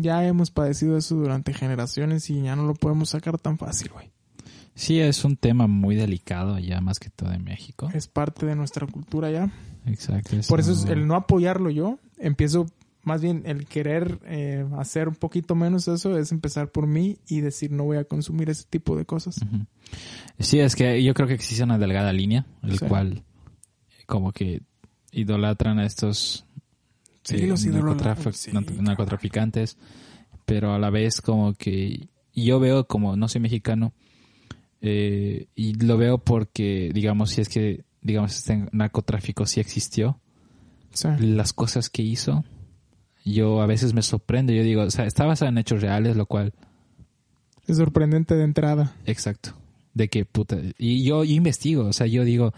[0.00, 4.10] ya hemos padecido eso durante generaciones y ya no lo podemos sacar tan fácil, güey.
[4.74, 7.90] Sí, es un tema muy delicado ya más que todo en México.
[7.92, 9.52] Es parte de nuestra cultura ya.
[9.86, 10.36] Exacto.
[10.48, 12.66] Por eso es el no apoyarlo yo, empiezo
[13.02, 17.40] más bien el querer eh, hacer un poquito menos eso es empezar por mí y
[17.40, 19.36] decir no voy a consumir ese tipo de cosas.
[20.38, 22.86] Sí, es que yo creo que existe una delgada línea, el Sí.
[22.86, 23.22] cual
[24.06, 24.62] como que
[25.12, 26.44] idolatran a estos
[27.22, 29.76] Sí, eh, los narcotrafic- sí, narcotraficantes,
[30.46, 33.92] pero a la vez como que yo veo como no soy mexicano
[34.80, 40.18] eh, y lo veo porque digamos si es que digamos este narcotráfico sí existió,
[41.18, 42.44] las cosas que hizo,
[43.32, 46.26] yo a veces me sorprende, yo digo, o sea, está basada en hechos reales, lo
[46.26, 46.52] cual
[47.66, 48.94] Es sorprendente de entrada.
[49.06, 49.54] Exacto.
[49.94, 50.58] De que puta.
[50.78, 52.52] Y yo, yo investigo, o sea, yo digo,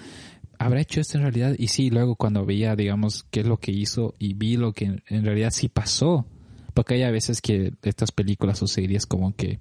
[0.58, 1.54] ¿habrá hecho esto en realidad?
[1.58, 4.86] Y sí, luego cuando veía, digamos, qué es lo que hizo y vi lo que
[4.86, 6.26] en, en realidad sí pasó.
[6.74, 9.60] Porque hay a veces que estas películas o series como que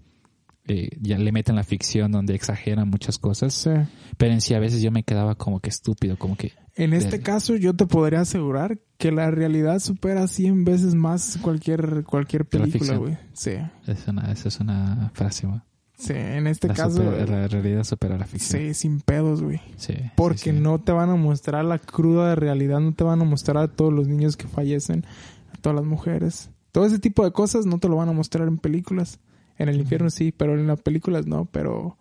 [0.68, 3.53] eh, ya le meten la ficción donde exageran muchas cosas.
[3.53, 3.72] Sí.
[4.18, 6.53] Pero en sí a veces yo me quedaba como que estúpido, como que...
[6.76, 12.04] En este caso yo te podría asegurar que la realidad supera 100 veces más cualquier
[12.06, 13.18] cualquier película, güey.
[13.34, 13.52] Sí.
[13.88, 15.60] Es una, esa es una frase, güey.
[15.98, 18.60] Sí, en este La, caso la realidad supera la ficción.
[18.62, 19.62] sí, sin pedos, güey.
[19.78, 19.94] Sí.
[20.16, 20.60] Porque sí.
[20.60, 23.94] no te van a mostrar la cruda realidad, no te van a mostrar a todos
[23.94, 25.06] los niños que fallecen,
[25.54, 26.50] a todas las mujeres.
[26.72, 29.20] Todo ese tipo de cosas no te lo van a mostrar en películas.
[29.58, 31.98] En el infierno sí, pero en las películas no, pero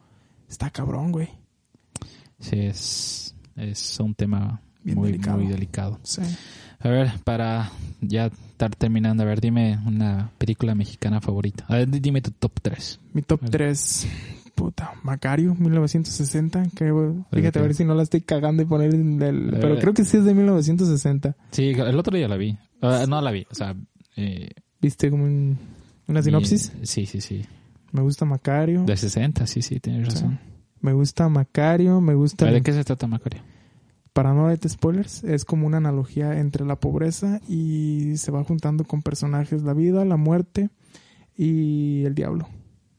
[0.49, 1.29] está cabrón, güey.
[2.39, 5.39] Sí, es, es un tema Bien muy, delicado.
[5.39, 5.99] muy delicado.
[6.03, 6.23] Sí.
[6.81, 11.65] A ver, para ya estar terminando, a ver, dime una película mexicana favorita.
[11.69, 13.01] A ver, di- dime tu top 3.
[13.13, 13.51] Mi top Vale.
[13.51, 14.07] 3,
[14.55, 16.69] puta, Macario, 1960.
[16.75, 16.93] Que,
[17.33, 19.23] fíjate a ver si no la estoy cagando y poner el...
[19.23, 21.37] el- pero creo que sí es de 1960.
[21.51, 22.57] Sí, el otro día la vi.
[22.81, 23.77] Ah, no la vi, o sea...
[24.17, 24.51] Eh,
[24.81, 25.59] ¿Viste como un-
[26.09, 26.73] una sinopsis?
[26.83, 27.45] sí, sí, sí.
[27.93, 28.85] Me gusta Macario.
[28.85, 30.25] De 60, sí, sí, tienes Sí.
[30.81, 32.47] Me gusta Macario, me gusta...
[32.47, 33.43] ¿De qué se trata, Macario?
[34.13, 38.85] para no darte spoilers, es como una analogía entre la pobreza y se va juntando
[38.85, 40.71] con personajes la vida, la muerte
[41.37, 42.49] y el diablo.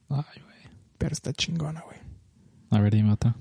[0.09, 0.73] Ay, güey.
[0.97, 1.97] Pero está chingona, güey.
[2.69, 3.35] A ver, dime otra.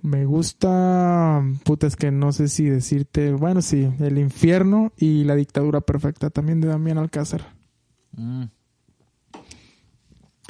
[0.00, 5.34] Me gusta, puta, es que no sé si decirte, bueno, sí, El infierno y La
[5.34, 7.52] dictadura perfecta, también de Damián Alcázar.
[8.12, 8.44] Mm.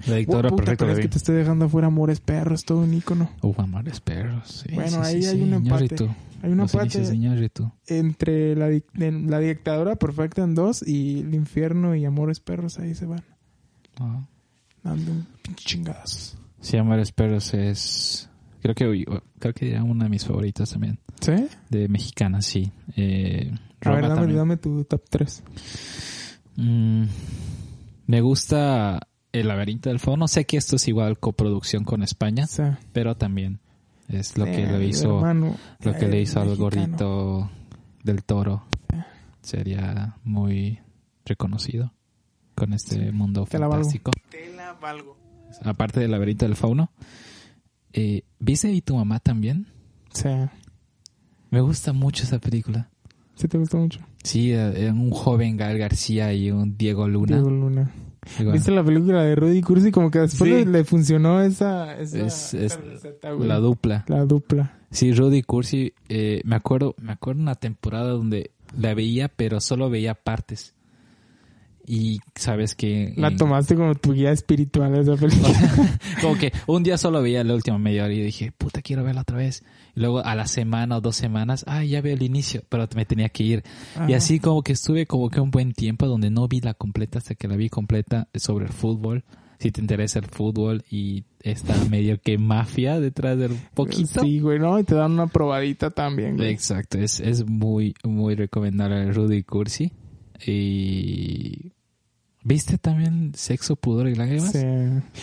[0.06, 2.78] La dictadura Oh, puta, perfecta pero es que te estoy dejando afuera Amores Perros, todo
[2.80, 3.30] un ícono.
[3.42, 4.62] Uf, amores perros.
[4.66, 5.96] Sí, Bueno, sí, ahí sí, hay un empate.
[6.42, 7.72] Hay una Los inicios parte de Ñarritu.
[7.88, 13.06] entre la, la dictadura perfecta en dos y El infierno y Amores Perros, ahí se
[13.06, 13.24] van
[13.98, 14.24] Ah.
[14.84, 16.38] dando un pinche chingadazos.
[16.60, 18.30] Sí, Amores Perros es...
[18.62, 19.04] Creo que,
[19.40, 21.00] creo que era una de mis favoritas también.
[21.20, 21.32] ¿Sí?
[21.70, 22.70] De mexicana, sí.
[22.96, 25.42] Eh, A ver, dame, dame tu top 3.
[26.56, 27.04] Mm,
[28.06, 29.00] me gusta
[29.32, 30.26] El laberinto del fauno.
[30.28, 32.46] Sé que esto es igual coproducción con España,
[32.92, 33.60] pero también
[34.08, 37.50] es lo que lo hizo, hermano, lo que le hizo al gordito
[38.02, 38.64] del toro.
[39.42, 40.78] Sería muy
[41.24, 41.92] reconocido
[42.54, 43.84] con este mundo Te la valgo.
[43.84, 44.10] fantástico.
[44.30, 45.16] Te la valgo.
[45.62, 46.90] Aparte del laberinto del fauno.
[47.92, 49.66] Eh, ¿Viste y tu mamá también?
[50.12, 50.52] Sea,
[51.50, 52.90] Me gusta mucho esa película.
[53.34, 54.00] sí te gustó mucho.
[54.24, 57.36] Sí, eh, un joven Gael García y un Diego Luna.
[57.36, 57.90] Diego Luna.
[58.38, 58.54] Igual.
[58.54, 59.90] ¿Viste la película de Rudy Cursi?
[59.90, 60.64] Como que después Sí.
[60.64, 63.48] le, le funcionó esa, esa, Es- esa es receta, güey.
[63.48, 64.04] La dupla.
[64.08, 64.78] La dupla.
[64.90, 69.90] Sí, Rudy Cursi, eh, me acuerdo, me acuerdo una temporada donde la veía, pero solo
[69.90, 70.74] veía partes.
[71.88, 73.14] Y sabes que...
[73.16, 75.98] La en- tomaste como tu guía espiritual esa película.
[76.20, 79.22] como que un día solo veía la última media hora y dije, puta, quiero verla
[79.22, 79.64] otra vez.
[79.96, 83.06] Y luego a la semana o dos semanas, ah, ya veo el inicio, pero me
[83.06, 83.62] tenía que ir.
[84.06, 87.18] Y así como que estuve como que un buen tiempo donde no vi la completa
[87.18, 89.24] hasta que la vi completa sobre el fútbol.
[89.58, 94.20] Si te interesa el fútbol y está medio que mafia detrás del poquito.
[94.20, 94.78] Sí, güey, ¿no?
[94.78, 96.50] Y te dan una probadita también, güey.
[96.50, 99.90] Exacto, es, es muy, muy recomendable Rudy Cursi.
[100.46, 101.72] Y...
[102.48, 104.52] ¿Viste también Sexo, Pudor y Lágrimas?
[104.52, 104.64] Sí.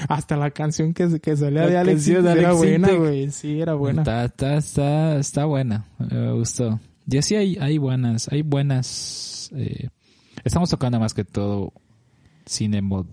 [0.08, 3.32] Hasta la canción que, que salía de Alex de era buena, güey.
[3.32, 4.04] Sí, era buena.
[4.04, 5.86] Está, está, está, está buena.
[5.98, 6.80] Me gustó.
[7.10, 9.50] Y así hay, hay buenas, hay buenas.
[9.56, 9.90] eh,
[10.44, 11.74] estamos tocando más que todo
[12.46, 13.08] cine mo-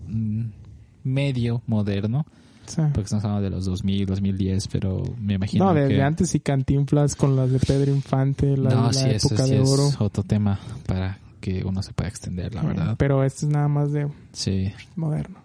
[1.03, 2.25] medio moderno,
[2.65, 2.81] Sí.
[2.93, 6.01] porque estamos hablando de los 2000, 2010, pero me imagino No, desde que...
[6.01, 9.51] antes y Cantinflas con las de Pedro Infante, la, no, la sí, eso época sí
[9.55, 9.89] de es oro.
[9.99, 12.95] otro tema para que uno se pueda extender, la verdad.
[12.97, 15.39] Pero esto es nada más de Sí, moderno.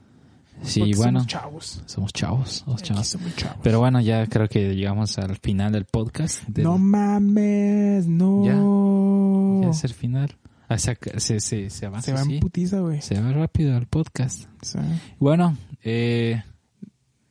[0.62, 1.82] sí, Porque bueno, Somos chavos.
[1.86, 3.06] somos chavos, somos chavos.
[3.08, 3.58] somos chavos.
[3.64, 6.44] Pero bueno, ya creo que llegamos al final del podcast.
[6.46, 9.60] del- No mames, no.
[9.62, 10.36] Ya es el final.
[10.68, 13.00] Ah, se, se, se, se avanza Se va en putiza, güey.
[13.02, 14.44] Se va rápido el podcast.
[14.62, 14.78] Sí.
[15.18, 16.42] Bueno, eh,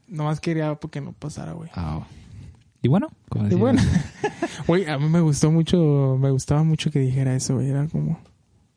[0.08, 1.70] Nomás quería porque no pasara, güey.
[1.76, 2.06] ah,
[2.82, 3.82] y bueno, como Y bueno,
[4.68, 7.70] güey, a mí me gustó mucho, me gustaba mucho que dijera eso, güey.
[7.70, 8.20] Era como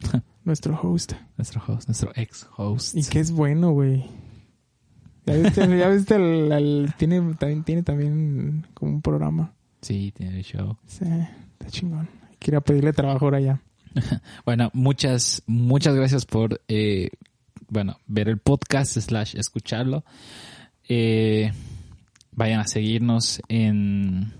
[0.44, 1.12] nuestro host.
[1.36, 2.96] nuestro host, nuestro ex host.
[2.96, 4.04] Y que es bueno, güey.
[5.26, 9.52] Ya viste, ya viste el, el- tiene, también, tiene también como un programa.
[9.82, 10.76] Sí, tiene el show.
[10.86, 12.08] Sí, está chingón.
[12.38, 13.62] Quería pedirle trabajo ahora ya.
[14.44, 17.10] Bueno, muchas, muchas gracias por, eh,
[17.68, 20.04] bueno, ver el podcast slash escucharlo.
[20.88, 21.52] Eh,
[22.32, 24.32] vayan a seguirnos en,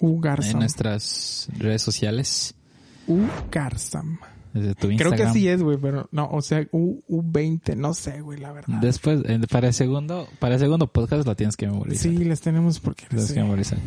[0.00, 2.54] en nuestras redes sociales.
[3.06, 4.18] U Garzam.
[4.52, 5.16] Desde tu Creo Instagram.
[5.16, 8.80] que así es, güey, pero no, o sea, U, U20, no sé, güey, la verdad.
[8.82, 12.12] Después, eh, para el segundo, para el segundo podcast lo tienes que memorizar.
[12.12, 13.34] Sí, les tenemos porque tienes sí.
[13.34, 13.78] que memorizar.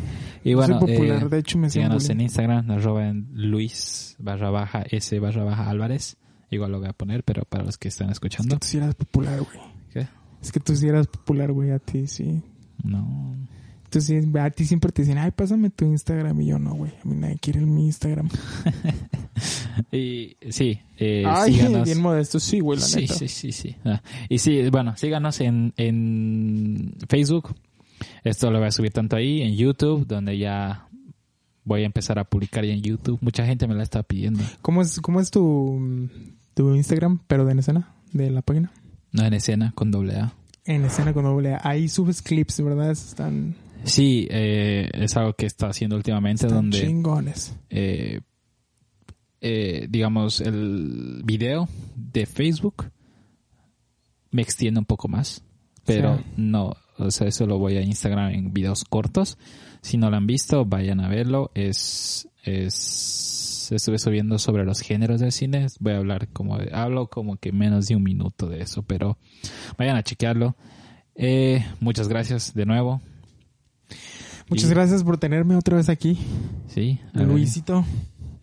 [0.42, 2.20] Y bueno, soy popular, eh, de hecho me síganos en.
[2.20, 6.16] Instagram, arroba en Luis barra baja S barra baja Álvarez.
[6.50, 8.56] Igual lo voy a poner, pero para los que están Es escuchando.
[8.56, 9.60] que tú sí eras popular, güey.
[9.92, 10.08] ¿Qué?
[10.42, 12.42] Es que tú sí eras popular, güey, a ti, sí.
[12.82, 13.36] No.
[13.90, 16.40] Sí, a ti siempre te dicen, ay, pásame tu Instagram.
[16.40, 18.28] Y yo, no, güey, a mí nadie quiere mi Instagram.
[19.92, 21.84] Y sí, eh, ay, síganos.
[21.84, 23.14] bien modesto, sí, güey, la sí, neta.
[23.14, 23.76] sí, sí, sí.
[23.84, 27.54] Ah, y sí, bueno, síganos en, en Facebook.
[28.24, 30.88] Esto lo voy a subir tanto ahí, en YouTube, donde ya
[31.64, 33.18] voy a empezar a publicar ya en YouTube.
[33.20, 34.42] Mucha gente me la está pidiendo.
[34.62, 36.08] ¿Cómo es, cómo es tu,
[36.54, 38.72] tu Instagram, pero de en escena, de la página?
[39.12, 40.32] No en escena, con doble A.
[40.64, 41.60] En escena con doble A.
[41.62, 42.90] Ahí subes clips, ¿verdad?
[42.90, 43.54] Están,
[43.86, 47.56] Sí, eh, es algo que está haciendo últimamente, están donde chingones.
[47.70, 48.20] eh,
[49.40, 52.90] eh, digamos, el video de Facebook
[54.30, 55.42] me extiende un poco más,
[55.84, 56.24] pero Sí.
[56.36, 59.38] no, o sea, eso lo voy a Instagram en videos cortos.
[59.82, 61.52] Si no lo han visto, vayan a verlo.
[61.54, 65.66] Es, es, estuve subiendo sobre los géneros del cine.
[65.78, 69.16] Voy a hablar como, hablo como que menos de un minuto de eso, pero
[69.78, 70.56] vayan a chequearlo.
[71.14, 73.00] Eh, muchas gracias de nuevo.
[74.48, 76.18] Muchas Y- gracias por tenerme otra vez aquí,
[76.68, 77.84] Sí, Luisito.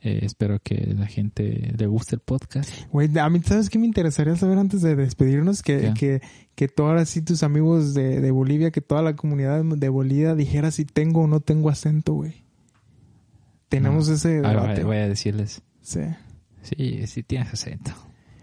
[0.02, 2.70] eh, espero que la gente le guste el podcast.
[2.92, 5.62] Güey, a mí, ¿sabes qué me interesaría saber antes de despedirnos?
[5.64, 5.94] Que, ¿Qué?
[5.94, 6.22] que,
[6.56, 10.72] que todas así tus amigos de, de Bolivia, que toda la comunidad de Bolivia dijera
[10.72, 12.44] si tengo o no tengo acento, güey.
[13.70, 14.16] Tenemos No.
[14.16, 14.84] ese debate.
[14.84, 15.62] voy a decirles.
[15.82, 16.02] Sí.
[16.62, 17.92] Sí, sí tienes acento.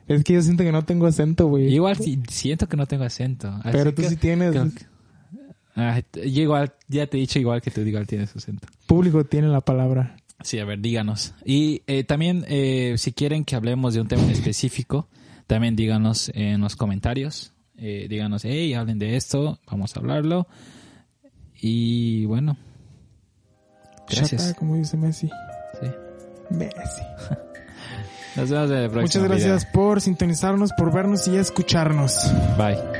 [0.08, 1.72] Es que yo siento que no tengo acento, güey.
[1.72, 3.48] Igual sí, siento que no tengo acento.
[3.48, 4.52] así Pero tú que- sí tienes.
[4.52, 4.86] que-
[5.80, 8.68] Ah, igual, ya te he dicho igual que tú igual tienes acento.
[8.86, 10.16] Público tiene la palabra.
[10.42, 11.34] Sí, a ver, díganos.
[11.44, 15.08] Y eh, también, eh, si quieren que hablemos de un tema en específico,
[15.46, 17.52] también díganos en los comentarios.
[17.76, 20.46] Eh, díganos, hey, hablen de esto, vamos a hablarlo.
[21.60, 22.56] Y bueno,
[24.08, 24.46] gracias.
[24.48, 25.28] Chata, como dice Messi.
[25.80, 25.86] Sí.
[26.50, 27.02] Messi.
[28.36, 32.16] Nos vemos en el próximo Muchas gracias por sintonizarnos, por vernos y escucharnos.
[32.32, 32.56] video.
[32.56, 32.99] Bye.